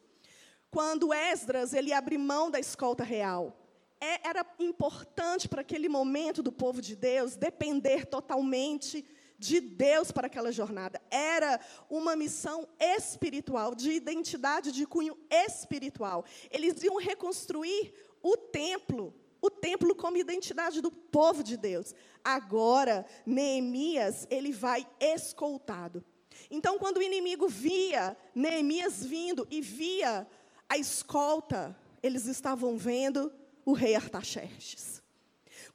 [0.70, 3.58] Quando Esdras ele abre mão da escolta real,
[4.02, 9.06] é, era importante para aquele momento do povo de Deus depender totalmente
[9.38, 11.02] de Deus para aquela jornada.
[11.10, 16.26] Era uma missão espiritual, de identidade de cunho espiritual.
[16.52, 21.93] Eles iam reconstruir o templo, o templo como identidade do povo de Deus.
[22.23, 26.04] Agora, Neemias, ele vai escoltado.
[26.49, 30.28] Então, quando o inimigo via Neemias vindo e via
[30.67, 33.32] a escolta, eles estavam vendo
[33.65, 35.02] o rei Artaxerxes.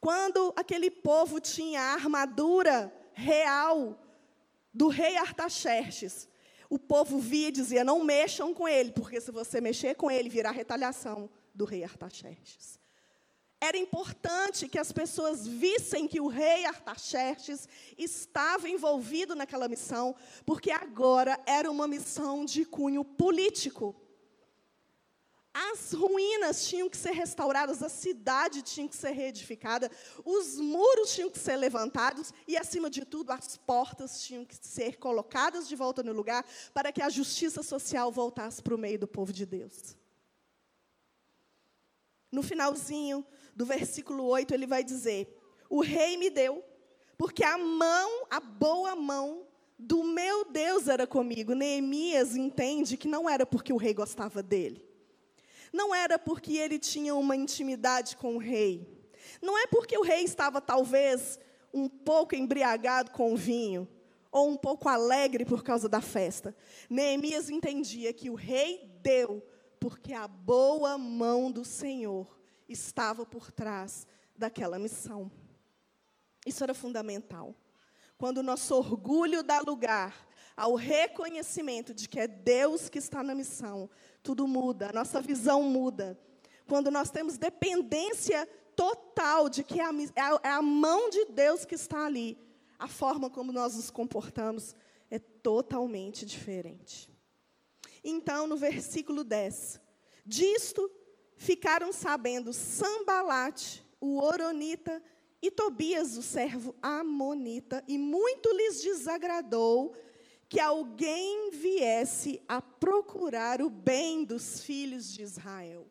[0.00, 3.98] Quando aquele povo tinha a armadura real
[4.74, 6.28] do rei Artaxerxes.
[6.68, 10.28] O povo via e dizia: não mexam com ele, porque se você mexer com ele,
[10.28, 12.80] virá retaliação do rei Artaxerxes.
[13.60, 20.14] Era importante que as pessoas vissem que o rei Artaxerxes estava envolvido naquela missão,
[20.44, 23.96] porque agora era uma missão de cunho político.
[25.56, 29.88] As ruínas tinham que ser restauradas, a cidade tinha que ser reedificada,
[30.24, 34.98] os muros tinham que ser levantados e, acima de tudo, as portas tinham que ser
[34.98, 39.06] colocadas de volta no lugar para que a justiça social voltasse para o meio do
[39.06, 39.96] povo de Deus.
[42.32, 45.36] No finalzinho do versículo 8, ele vai dizer:
[45.68, 46.64] O rei me deu,
[47.16, 49.46] porque a mão, a boa mão
[49.78, 51.54] do meu Deus era comigo.
[51.54, 54.84] Neemias entende que não era porque o rei gostava dele
[55.74, 58.86] não era porque ele tinha uma intimidade com o rei.
[59.42, 61.38] Não é porque o rei estava, talvez,
[61.72, 63.88] um pouco embriagado com o vinho,
[64.30, 66.56] ou um pouco alegre por causa da festa.
[66.88, 69.44] Neemias entendia que o rei deu,
[69.80, 75.30] porque a boa mão do Senhor estava por trás daquela missão.
[76.46, 77.54] Isso era fundamental.
[78.16, 83.34] Quando o nosso orgulho dá lugar ao reconhecimento de que é Deus que está na
[83.34, 83.90] missão,
[84.22, 86.18] tudo muda, a nossa visão muda.
[86.66, 88.46] Quando nós temos dependência
[88.76, 92.38] total de que é a, é a mão de Deus que está ali,
[92.78, 94.74] a forma como nós nos comportamos
[95.10, 97.10] é totalmente diferente.
[98.02, 99.80] Então, no versículo 10,
[100.24, 100.90] disto
[101.44, 105.02] ficaram sabendo Sambalate, o Oronita,
[105.42, 109.94] e Tobias, o servo Amonita, e muito lhes desagradou
[110.48, 115.86] que alguém viesse a procurar o bem dos filhos de Israel.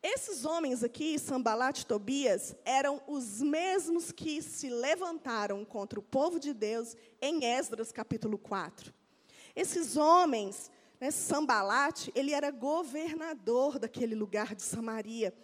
[0.00, 6.38] Esses homens aqui, Sambalat e Tobias, eram os mesmos que se levantaram contra o povo
[6.38, 8.94] de Deus em Esdras capítulo 4.
[9.56, 10.70] Esses homens,
[11.04, 15.34] né, Sambalat, ele era governador daquele lugar de Samaria.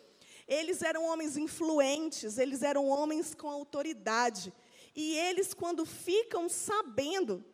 [0.46, 4.52] Eles eram homens influentes, eles eram homens com autoridade.
[4.94, 7.44] E eles, quando ficam sabendo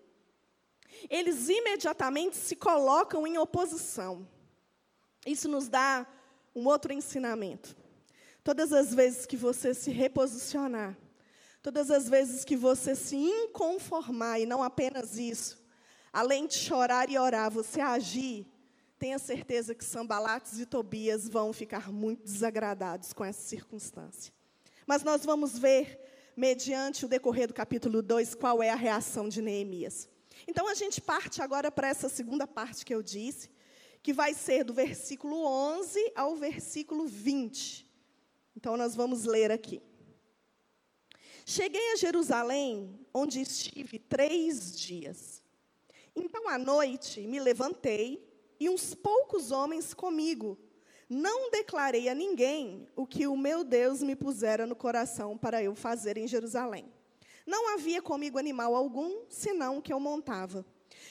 [1.11, 4.26] eles imediatamente se colocam em oposição.
[5.26, 6.07] Isso nos dá
[6.54, 7.76] um outro ensinamento.
[8.42, 10.96] Todas as vezes que você se reposicionar,
[11.62, 15.59] todas as vezes que você se inconformar, e não apenas isso,
[16.16, 18.46] além de chorar e orar, você agir,
[18.98, 24.32] tenha certeza que Sambalates e Tobias vão ficar muito desagradados com essa circunstância.
[24.86, 26.00] Mas nós vamos ver,
[26.34, 30.08] mediante o decorrer do capítulo 2, qual é a reação de Neemias.
[30.48, 33.50] Então a gente parte agora para essa segunda parte que eu disse,
[34.02, 37.86] que vai ser do versículo 11 ao versículo 20.
[38.56, 39.82] Então nós vamos ler aqui.
[41.44, 45.44] Cheguei a Jerusalém, onde estive três dias.
[46.16, 48.26] Então à noite me levantei
[48.58, 50.58] e uns poucos homens comigo.
[51.08, 55.74] Não declarei a ninguém o que o meu Deus me pusera no coração para eu
[55.74, 56.90] fazer em Jerusalém.
[57.46, 60.66] Não havia comigo animal algum, senão o que eu montava.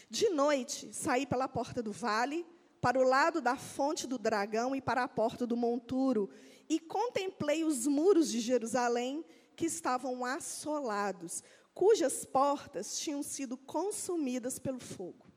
[0.10, 2.46] De noite, saí pela porta do vale,
[2.82, 6.30] para o lado da fonte do dragão e para a porta do monturo,
[6.68, 9.24] e contemplei os muros de Jerusalém
[9.56, 11.42] que estavam assolados,
[11.76, 15.28] cujas portas tinham sido consumidas pelo fogo.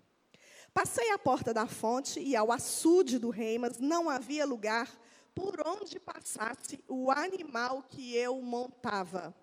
[0.72, 4.88] Passei à porta da fonte e ao açude do rei, mas não havia lugar
[5.34, 9.34] por onde passasse o animal que eu montava.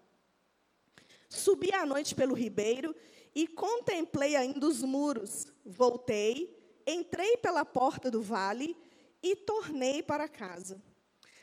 [1.30, 2.96] Subi à noite pelo ribeiro
[3.34, 5.48] e contemplei ainda os muros.
[5.66, 8.78] Voltei, entrei pela porta do vale
[9.22, 10.82] e tornei para casa.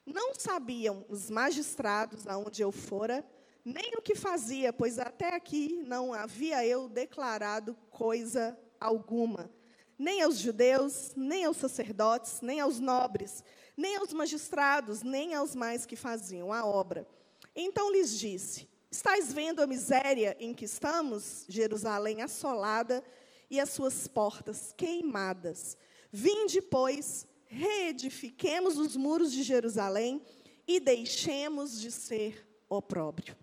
[0.07, 3.24] Não sabiam os magistrados aonde eu fora,
[3.64, 9.50] nem o que fazia, pois até aqui não havia eu declarado coisa alguma,
[9.98, 13.44] nem aos judeus, nem aos sacerdotes, nem aos nobres,
[13.76, 17.06] nem aos magistrados, nem aos mais que faziam a obra.
[17.54, 23.02] Então lhes disse: Estais vendo a miséria em que estamos, Jerusalém assolada
[23.48, 25.76] e as suas portas queimadas.
[26.10, 30.22] Vinde, pois, reedifiquemos os muros de Jerusalém
[30.66, 33.36] e deixemos de ser opróbrio.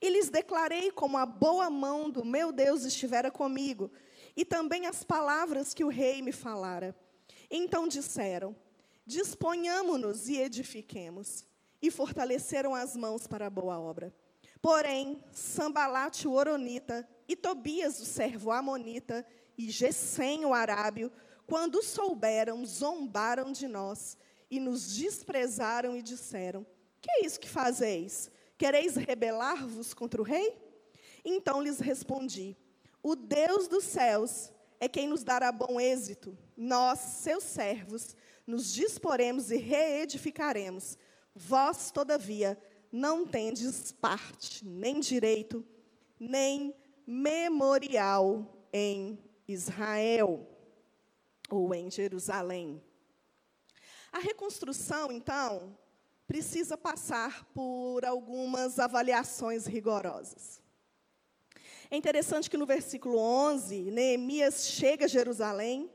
[0.00, 3.90] E lhes declarei como a boa mão do meu Deus estivera comigo,
[4.36, 6.94] e também as palavras que o rei me falara.
[7.50, 8.54] Então disseram:
[9.04, 11.44] Disponhamo-nos e edifiquemos.
[11.80, 14.12] E fortaleceram as mãos para a boa obra.
[14.60, 19.24] Porém, Sambalate o Oronita, e Tobias o servo Amonita,
[19.56, 21.10] e Gesem o Arábio,
[21.46, 24.18] quando souberam, zombaram de nós,
[24.50, 26.66] e nos desprezaram e disseram:
[27.00, 28.30] Que é isso que fazeis?
[28.58, 30.54] Quereis rebelar-vos contra o rei?
[31.24, 32.56] Então lhes respondi:
[33.00, 34.50] O Deus dos céus
[34.80, 36.36] é quem nos dará bom êxito.
[36.56, 40.98] Nós, seus servos, nos disporemos e reedificaremos.
[41.34, 45.64] Vós, todavia, não tendes parte, nem direito,
[46.18, 46.74] nem
[47.06, 50.46] memorial em Israel
[51.48, 52.82] ou em Jerusalém.
[54.10, 55.78] A reconstrução, então,
[56.28, 60.62] precisa passar por algumas avaliações rigorosas.
[61.90, 65.90] É interessante que no versículo 11, Neemias chega a Jerusalém,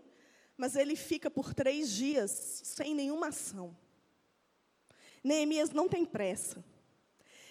[0.58, 3.78] mas ele fica por três dias sem nenhuma ação.
[5.24, 6.66] Neemias não tem pressa.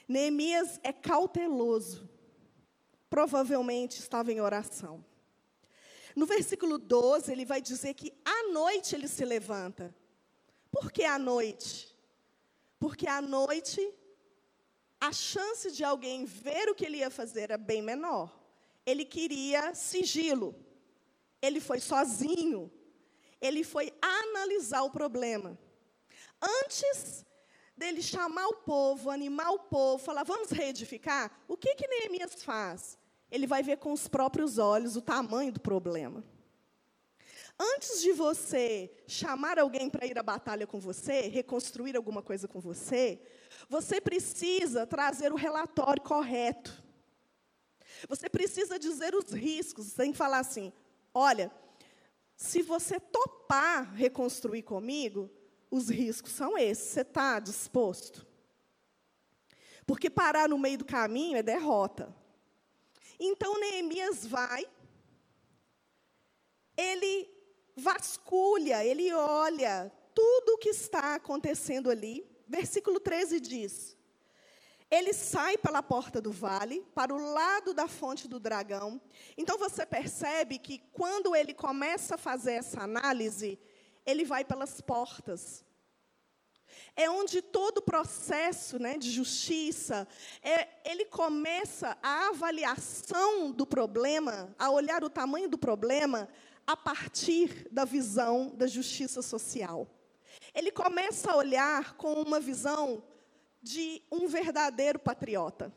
[0.09, 2.11] Neemias é cauteloso.
[3.09, 5.05] Provavelmente estava em oração.
[6.16, 9.95] No versículo 12, ele vai dizer que à noite ele se levanta.
[10.68, 11.91] Por que à noite?
[12.83, 13.80] Porque à noite
[15.01, 18.37] a chance de alguém ver o que ele ia fazer era bem menor.
[18.85, 20.53] Ele queria sigilo.
[21.41, 22.72] Ele foi sozinho.
[23.41, 25.57] Ele foi analisar o problema.
[26.43, 27.24] Antes
[27.76, 32.99] dele chamar o povo, animar o povo, falar, vamos reedificar, o que, que Neemias faz?
[33.30, 36.24] Ele vai ver com os próprios olhos o tamanho do problema.
[37.59, 42.61] Antes de você chamar alguém para ir à batalha com você, reconstruir alguma coisa com
[42.61, 43.20] você,
[43.68, 46.82] você precisa trazer o relatório correto.
[48.09, 50.72] Você precisa dizer os riscos, sem falar assim:
[51.14, 51.53] olha,
[52.36, 55.30] se você topar reconstruir comigo,
[55.70, 56.88] os riscos são esses.
[56.88, 58.26] Você está disposto?
[59.86, 62.14] Porque parar no meio do caminho é derrota.
[63.18, 64.66] Então Neemias vai,
[66.76, 67.30] ele
[67.76, 72.26] vasculha, ele olha tudo o que está acontecendo ali.
[72.46, 73.96] Versículo 13 diz:
[74.90, 79.00] Ele sai pela porta do vale, para o lado da fonte do dragão.
[79.36, 83.58] Então você percebe que quando ele começa a fazer essa análise,
[84.04, 85.64] ele vai pelas portas.
[86.94, 90.06] É onde todo o processo né, de justiça,
[90.42, 96.28] é, ele começa a avaliação do problema, a olhar o tamanho do problema,
[96.72, 99.86] a partir da visão da justiça social.
[100.54, 103.04] Ele começa a olhar com uma visão
[103.62, 105.70] de um verdadeiro patriota.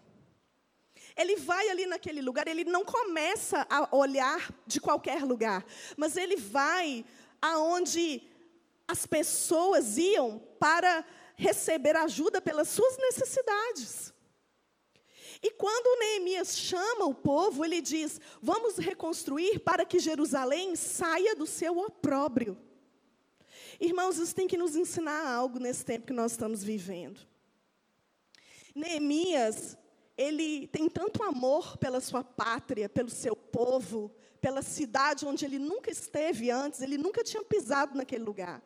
[1.17, 5.65] Ele vai ali naquele lugar, ele não começa a olhar de qualquer lugar,
[5.97, 7.03] mas ele vai
[7.41, 8.23] aonde
[8.87, 14.13] as pessoas iam para receber ajuda pelas suas necessidades.
[15.45, 21.45] E quando Neemias chama o povo, ele diz: Vamos reconstruir para que Jerusalém saia do
[21.45, 22.57] seu opróbrio.
[23.79, 27.19] Irmãos, isso tem que nos ensinar algo nesse tempo que nós estamos vivendo.
[28.73, 29.77] Neemias,
[30.17, 35.91] ele tem tanto amor pela sua pátria, pelo seu povo, pela cidade onde ele nunca
[35.91, 38.63] esteve antes, ele nunca tinha pisado naquele lugar.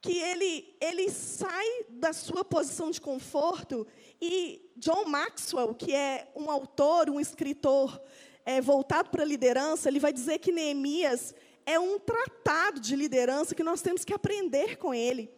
[0.00, 3.86] Que ele, ele sai da sua posição de conforto
[4.20, 8.00] e John Maxwell, que é um autor, um escritor
[8.44, 11.34] é, voltado para a liderança, ele vai dizer que Neemias
[11.66, 15.30] é um tratado de liderança que nós temos que aprender com ele.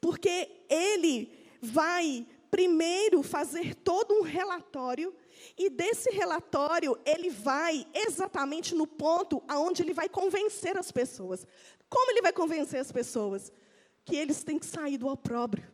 [0.00, 5.14] Porque ele vai primeiro fazer todo um relatório
[5.58, 11.46] e desse relatório ele vai exatamente no ponto aonde ele vai convencer as pessoas.
[11.90, 13.52] Como ele vai convencer as pessoas?
[14.04, 15.72] Que eles têm que sair do opróbrio.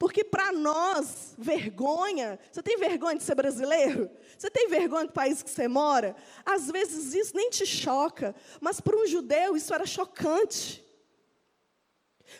[0.00, 4.10] Porque para nós, vergonha, você tem vergonha de ser brasileiro?
[4.38, 6.16] Você tem vergonha do país que você mora?
[6.42, 10.82] Às vezes isso nem te choca, mas para um judeu isso era chocante.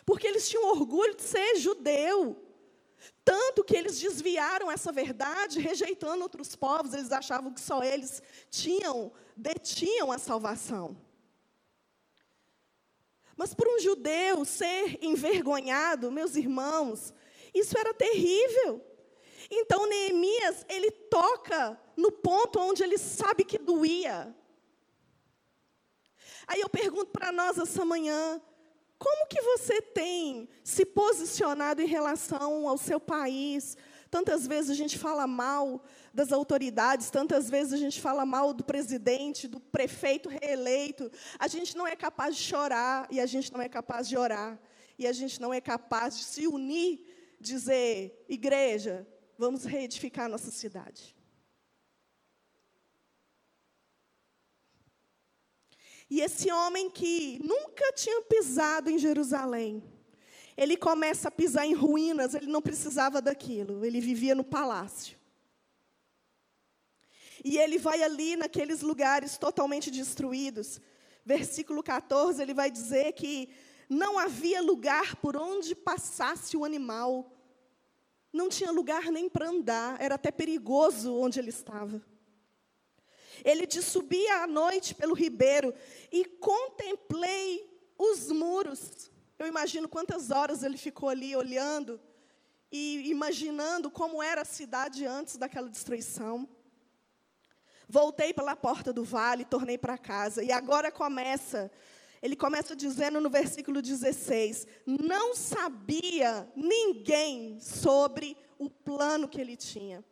[0.07, 2.35] Porque eles tinham orgulho de ser judeu.
[3.23, 9.11] Tanto que eles desviaram essa verdade, rejeitando outros povos, eles achavam que só eles tinham,
[9.37, 10.97] detinham a salvação.
[13.41, 17.11] Mas para um judeu ser envergonhado, meus irmãos,
[17.51, 18.79] isso era terrível.
[19.49, 24.31] Então Neemias, ele toca no ponto onde ele sabe que doía.
[26.45, 28.39] Aí eu pergunto para nós essa manhã,
[28.99, 33.75] como que você tem se posicionado em relação ao seu país?
[34.11, 35.81] Tantas vezes a gente fala mal
[36.13, 41.09] das autoridades, tantas vezes a gente fala mal do presidente, do prefeito reeleito.
[41.39, 44.59] A gente não é capaz de chorar e a gente não é capaz de orar.
[44.99, 46.99] E a gente não é capaz de se unir
[47.39, 49.07] dizer, igreja,
[49.37, 51.15] vamos reedificar nossa cidade.
[56.09, 59.81] E esse homem que nunca tinha pisado em Jerusalém,
[60.61, 65.17] ele começa a pisar em ruínas, ele não precisava daquilo, ele vivia no palácio.
[67.43, 70.79] E ele vai ali naqueles lugares totalmente destruídos.
[71.25, 73.49] Versículo 14, ele vai dizer que
[73.89, 77.35] não havia lugar por onde passasse o animal.
[78.31, 82.05] Não tinha lugar nem para andar, era até perigoso onde ele estava.
[83.43, 85.73] Ele disse: subia à noite pelo ribeiro
[86.11, 89.10] e contemplei os muros.
[89.41, 91.99] Eu imagino quantas horas ele ficou ali olhando
[92.71, 96.47] e imaginando como era a cidade antes daquela destruição.
[97.89, 100.43] Voltei pela porta do vale, tornei para casa.
[100.43, 101.71] E agora começa
[102.21, 110.05] ele começa dizendo no versículo 16: Não sabia ninguém sobre o plano que ele tinha.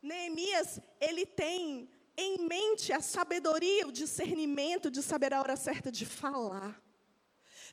[0.00, 6.06] Neemias, ele tem em mente a sabedoria, o discernimento de saber a hora certa de
[6.06, 6.82] falar.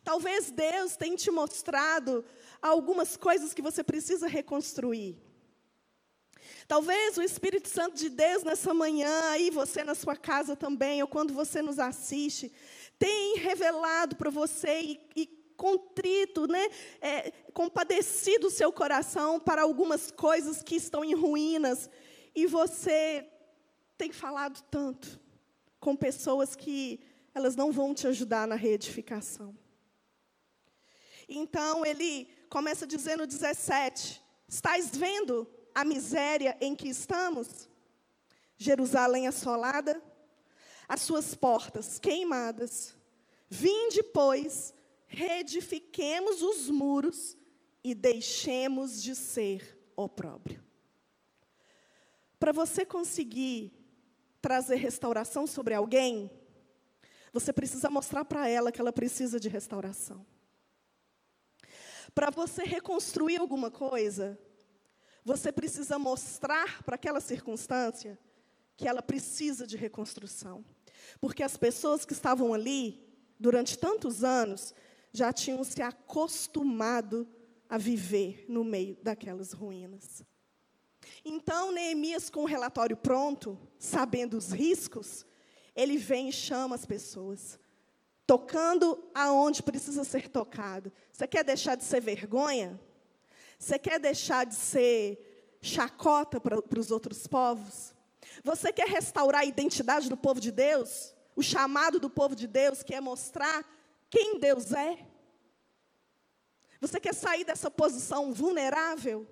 [0.04, 2.26] Talvez Deus tenha te mostrado
[2.62, 5.18] algumas coisas que você precisa reconstruir.
[6.68, 11.08] Talvez o Espírito Santo de Deus nessa manhã, aí você na sua casa também, ou
[11.08, 12.52] quando você nos assiste,
[12.98, 15.28] tem revelado para você e, e
[15.58, 16.68] contrito, né,
[17.00, 21.90] é, compadecido o seu coração para algumas coisas que estão em ruínas,
[22.34, 23.28] e você
[23.98, 25.20] tem falado tanto
[25.80, 27.00] com pessoas que
[27.34, 29.56] elas não vão te ajudar na reedificação.
[31.34, 37.70] Então ele começa dizendo 17: Estás vendo a miséria em que estamos?
[38.58, 40.04] Jerusalém assolada,
[40.90, 42.94] as suas portas queimadas.
[43.50, 44.74] Vinde, pois,
[45.08, 47.38] reedifiquemos os muros
[47.82, 50.62] e deixemos de ser opróbrio.
[52.38, 53.72] Para você conseguir
[54.42, 56.30] trazer restauração sobre alguém,
[57.32, 60.26] você precisa mostrar para ela que ela precisa de restauração.
[62.14, 64.38] Para você reconstruir alguma coisa,
[65.24, 68.20] você precisa mostrar para aquela circunstância
[68.76, 70.66] que ela precisa de reconstrução.
[71.20, 73.04] Porque as pessoas que estavam ali,
[73.40, 74.74] durante tantos anos,
[75.14, 77.28] já tinham se acostumado
[77.70, 80.24] a viver no meio daquelas ruínas.
[81.24, 85.26] Então, Neemias, com o relatório pronto, sabendo os riscos,
[85.76, 87.60] ele vem e chama as pessoas,
[88.32, 90.90] tocando aonde precisa ser tocado.
[91.12, 92.80] Você quer deixar de ser vergonha?
[93.60, 97.94] Você quer deixar de ser chacota para os outros povos?
[98.42, 101.14] Você quer restaurar a identidade do povo de Deus?
[101.36, 103.66] O chamado do povo de Deus, que é mostrar
[104.10, 105.06] quem Deus é?
[106.80, 109.28] Você quer sair dessa posição vulnerável?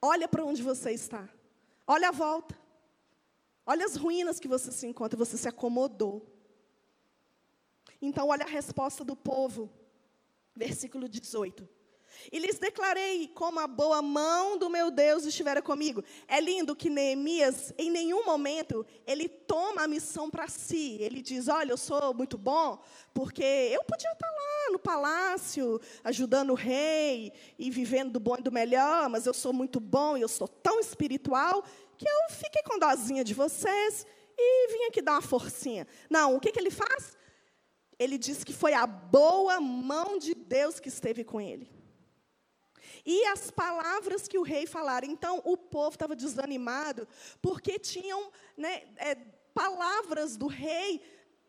[0.00, 1.28] Olha para onde você está.
[1.84, 2.56] Olha a volta.
[3.66, 6.32] Olha as ruínas que você se encontra, você se acomodou.
[8.00, 9.70] Então, olha a resposta do povo.
[10.54, 11.68] Versículo 18.
[12.30, 16.04] E lhes declarei como a boa mão do meu Deus estivera comigo.
[16.28, 20.98] É lindo que Neemias, em nenhum momento, ele toma a missão para si.
[21.00, 22.78] Ele diz: Olha, eu sou muito bom,
[23.12, 28.42] porque eu podia estar lá no palácio, ajudando o rei e vivendo do bom e
[28.42, 31.64] do melhor, mas eu sou muito bom e eu sou tão espiritual
[31.98, 34.06] que eu fiquei com dozinha de vocês
[34.36, 35.86] e vim aqui dar uma forcinha.
[36.08, 37.16] Não, o que, que ele faz?
[37.98, 41.70] Ele diz que foi a boa mão de Deus que esteve com ele.
[43.04, 45.04] E as palavras que o rei falara.
[45.04, 47.06] Então, o povo estava desanimado,
[47.40, 49.16] porque tinham né, é,
[49.54, 51.00] palavras do rei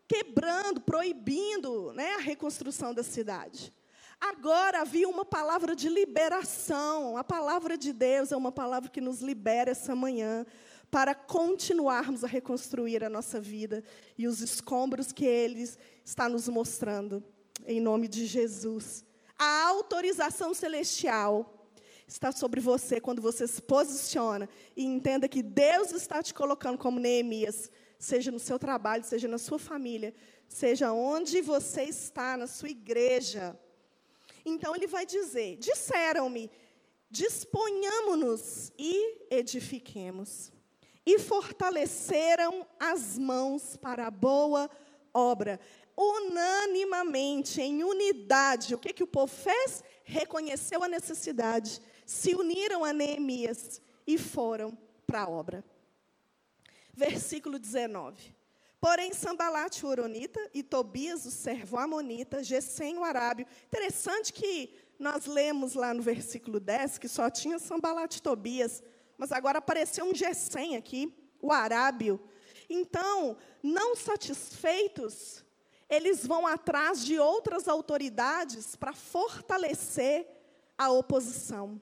[0.06, 3.72] quebrando, proibindo né, a reconstrução da cidade.
[4.20, 7.16] Agora havia uma palavra de liberação.
[7.16, 10.46] A palavra de Deus é uma palavra que nos libera essa manhã
[10.94, 13.82] para continuarmos a reconstruir a nossa vida
[14.16, 15.68] e os escombros que Ele
[16.04, 17.20] está nos mostrando,
[17.66, 19.04] em nome de Jesus.
[19.36, 21.68] A autorização celestial
[22.06, 27.00] está sobre você quando você se posiciona e entenda que Deus está te colocando como
[27.00, 30.14] Neemias, seja no seu trabalho, seja na sua família,
[30.48, 33.58] seja onde você está, na sua igreja.
[34.46, 36.48] Então ele vai dizer: Disseram-me,
[37.10, 40.54] disponhamos-nos e edifiquemos.
[41.06, 44.70] E fortaleceram as mãos para a boa
[45.12, 45.60] obra
[45.96, 48.74] unanimamente, em unidade.
[48.74, 49.82] O que, que o povo fez?
[50.02, 54.76] Reconheceu a necessidade, se uniram a Neemias e foram
[55.06, 55.64] para a obra.
[56.92, 58.34] Versículo 19.
[58.80, 63.46] Porém, Sambalate, o Oronita, e Tobias, o servo Amonita, Gesem, o Arábio.
[63.66, 68.82] Interessante que nós lemos lá no versículo 10 que só tinha Sambalate e Tobias,
[69.16, 72.20] mas agora apareceu um Gesem aqui, o Arábio.
[72.68, 75.44] Então, não satisfeitos,
[75.88, 80.26] eles vão atrás de outras autoridades para fortalecer
[80.76, 81.80] a oposição.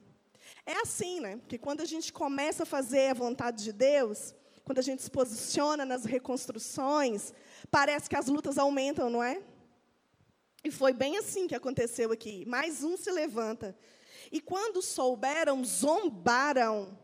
[0.65, 1.39] É assim, né?
[1.47, 5.11] Que quando a gente começa a fazer a vontade de Deus, quando a gente se
[5.11, 7.33] posiciona nas reconstruções,
[7.69, 9.41] parece que as lutas aumentam, não é?
[10.63, 12.45] E foi bem assim que aconteceu aqui.
[12.45, 13.75] Mais um se levanta.
[14.31, 16.97] E quando souberam, zombaram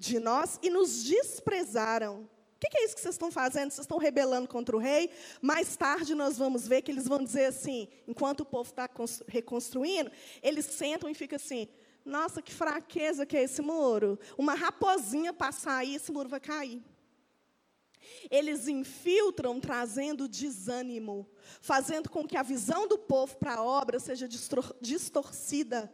[0.00, 2.28] de nós e nos desprezaram
[2.60, 3.70] que, que é isso que vocês estão fazendo?
[3.70, 5.10] Vocês estão rebelando contra o rei?
[5.40, 8.88] Mais tarde nós vamos ver que eles vão dizer assim, enquanto o povo está
[9.26, 11.66] reconstruindo, eles sentam e ficam assim,
[12.04, 14.18] nossa, que fraqueza que é esse muro.
[14.36, 16.82] Uma raposinha passar aí, esse muro vai cair.
[18.30, 21.26] Eles infiltram trazendo desânimo,
[21.62, 25.90] fazendo com que a visão do povo para a obra seja distorcida.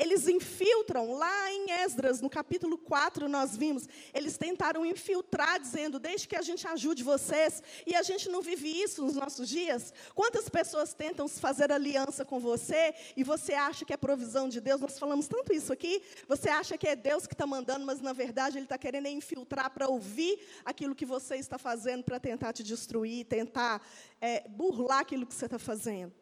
[0.00, 6.26] Eles infiltram, lá em Esdras, no capítulo 4, nós vimos, eles tentaram infiltrar, dizendo: Deixe
[6.26, 9.92] que a gente ajude vocês, e a gente não vive isso nos nossos dias.
[10.14, 14.80] Quantas pessoas tentam fazer aliança com você e você acha que é provisão de Deus?
[14.80, 16.02] Nós falamos tanto isso aqui.
[16.26, 19.68] Você acha que é Deus que está mandando, mas na verdade Ele está querendo infiltrar
[19.70, 23.86] para ouvir aquilo que você está fazendo, para tentar te destruir, tentar
[24.18, 26.14] é, burlar aquilo que você está fazendo.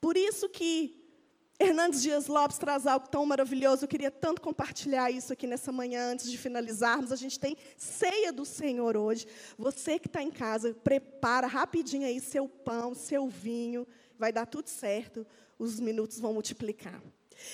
[0.00, 1.05] Por isso que
[1.58, 3.84] Hernandes Dias Lopes traz algo tão maravilhoso.
[3.84, 7.10] Eu queria tanto compartilhar isso aqui nessa manhã, antes de finalizarmos.
[7.10, 9.26] A gente tem ceia do Senhor hoje.
[9.56, 13.86] Você que está em casa, prepara rapidinho aí seu pão, seu vinho.
[14.18, 15.26] Vai dar tudo certo.
[15.58, 17.02] Os minutos vão multiplicar.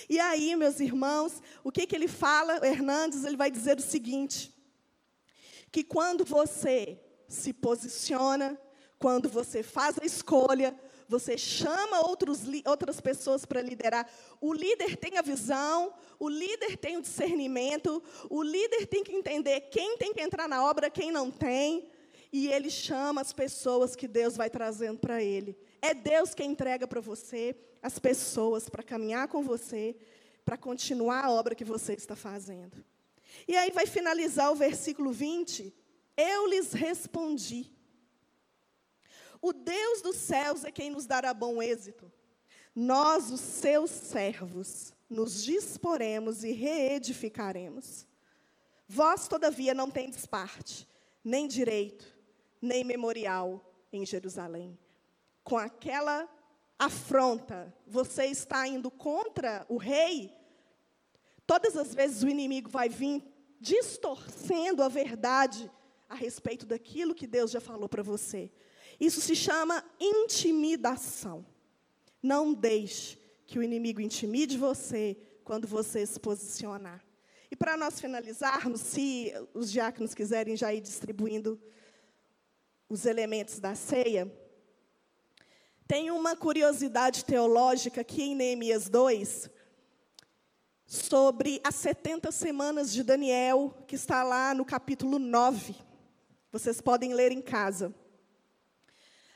[0.09, 2.61] E aí, meus irmãos, o que, que ele fala?
[2.61, 4.53] O Hernandes ele vai dizer o seguinte:
[5.71, 8.61] que quando você se posiciona,
[8.99, 10.79] quando você faz a escolha,
[11.13, 14.09] você chama outros, outras pessoas para liderar.
[14.41, 19.61] O líder tem a visão, o líder tem o discernimento, o líder tem que entender
[19.63, 21.87] quem tem que entrar na obra, quem não tem.
[22.33, 25.55] E ele chama as pessoas que Deus vai trazendo para ele.
[25.83, 29.95] É Deus quem entrega para você as pessoas para caminhar com você,
[30.45, 32.83] para continuar a obra que você está fazendo.
[33.47, 35.75] E aí vai finalizar o versículo 20.
[36.17, 37.71] Eu lhes respondi.
[39.43, 42.11] O Deus dos céus é quem nos dará bom êxito.
[42.75, 48.07] nós, os seus servos, nos disporemos e reedificaremos.
[48.89, 50.89] Vós, todavia, não tendes parte,
[51.23, 52.07] nem direito,
[52.63, 53.61] nem memorial
[53.93, 54.79] em Jerusalém.
[55.45, 56.27] Com aquela
[56.79, 60.35] afronta, você está indo contra o rei,
[61.47, 63.23] todas as vezes o inimigo vai vir
[63.61, 65.71] distorcendo a verdade
[66.09, 68.51] a respeito daquilo que Deus já falou para você.
[69.03, 71.45] Isso se chama intimidação.
[72.23, 77.05] Não deixe que o inimigo intimide você quando você se posicionar.
[77.51, 81.61] E para nós finalizarmos, se os diáconos quiserem já ir distribuindo
[82.89, 84.33] os elementos da ceia,
[85.89, 89.51] tem uma curiosidade teológica aqui em Neemias 2
[90.87, 95.75] sobre as 70 semanas de Daniel, que está lá no capítulo 9.
[96.53, 97.93] Vocês podem ler em casa.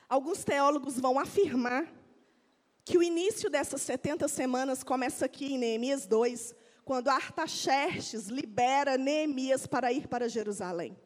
[0.08, 1.92] Alguns teólogos vão afirmar
[2.84, 6.54] que o início dessas 70 semanas começa aqui em Neemias 2,
[6.84, 10.96] quando Artaxerxes libera Neemias para ir para Jerusalém.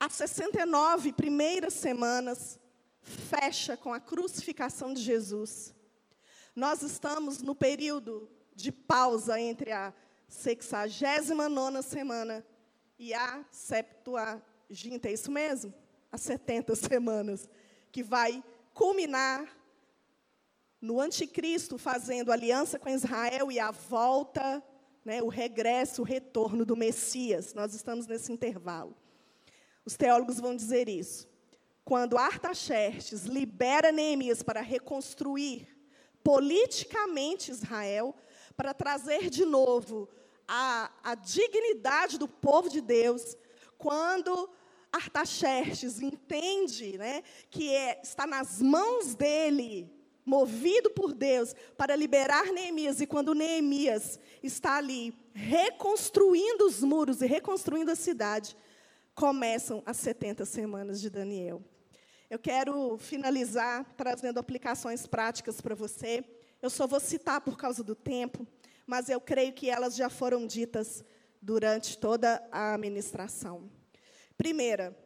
[0.00, 2.58] As 69 primeiras semanas
[3.02, 5.74] fecha com a crucificação de Jesus.
[6.56, 9.92] Nós estamos no período de pausa entre a
[10.26, 12.44] 69 semana
[12.98, 15.81] e a Septuaginta, é isso mesmo?
[16.12, 17.48] As 70 semanas,
[17.90, 18.44] que vai
[18.74, 19.48] culminar
[20.80, 24.62] no anticristo fazendo aliança com Israel e a volta,
[25.04, 27.54] né, o regresso, o retorno do Messias.
[27.54, 28.94] Nós estamos nesse intervalo.
[29.84, 31.28] Os teólogos vão dizer isso.
[31.84, 35.68] Quando Artaxerxes libera Neemias para reconstruir
[36.22, 38.14] politicamente Israel,
[38.56, 40.08] para trazer de novo
[40.46, 43.36] a, a dignidade do povo de Deus,
[43.76, 44.48] quando
[44.92, 49.90] Artaxerxes entende né, que é, está nas mãos dele
[50.24, 57.26] movido por Deus para liberar Neemias, e quando Neemias está ali reconstruindo os muros e
[57.26, 58.56] reconstruindo a cidade,
[59.14, 61.62] começam as 70 semanas de Daniel.
[62.30, 66.24] Eu quero finalizar trazendo aplicações práticas para você.
[66.62, 68.46] Eu só vou citar por causa do tempo,
[68.86, 71.04] mas eu creio que elas já foram ditas
[71.42, 73.68] durante toda a administração.
[74.42, 74.98] Primeira,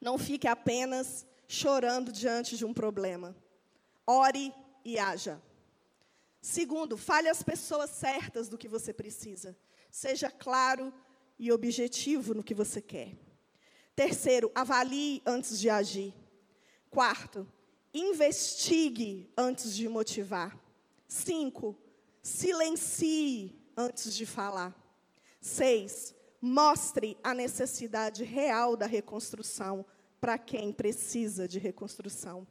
[0.00, 3.32] não fique apenas chorando diante de um problema
[4.04, 4.52] ore
[4.84, 5.40] e haja.
[6.42, 9.56] Segundo, fale às pessoas certas do que você precisa.
[9.88, 10.92] Seja claro
[11.38, 13.16] e objetivo no que você quer.
[13.94, 16.12] Terceiro, avalie antes de agir.
[16.90, 17.46] Quarto,
[17.94, 20.58] investigue antes de motivar.
[21.06, 21.78] Cinco,
[22.20, 24.74] silencie antes de falar.
[25.40, 29.84] Seis, mostre a necessidade real da reconstrução
[30.20, 32.46] para quem precisa de reconstrução.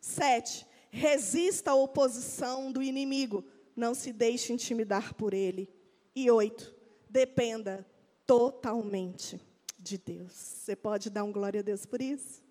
[0.00, 0.66] Sete,
[0.96, 3.44] Resista à oposição do inimigo.
[3.74, 5.68] Não se deixe intimidar por ele.
[6.14, 6.72] E oito,
[7.10, 7.84] dependa
[8.24, 9.40] totalmente
[9.76, 10.32] de Deus.
[10.32, 12.43] Você pode dar um glória a Deus por isso?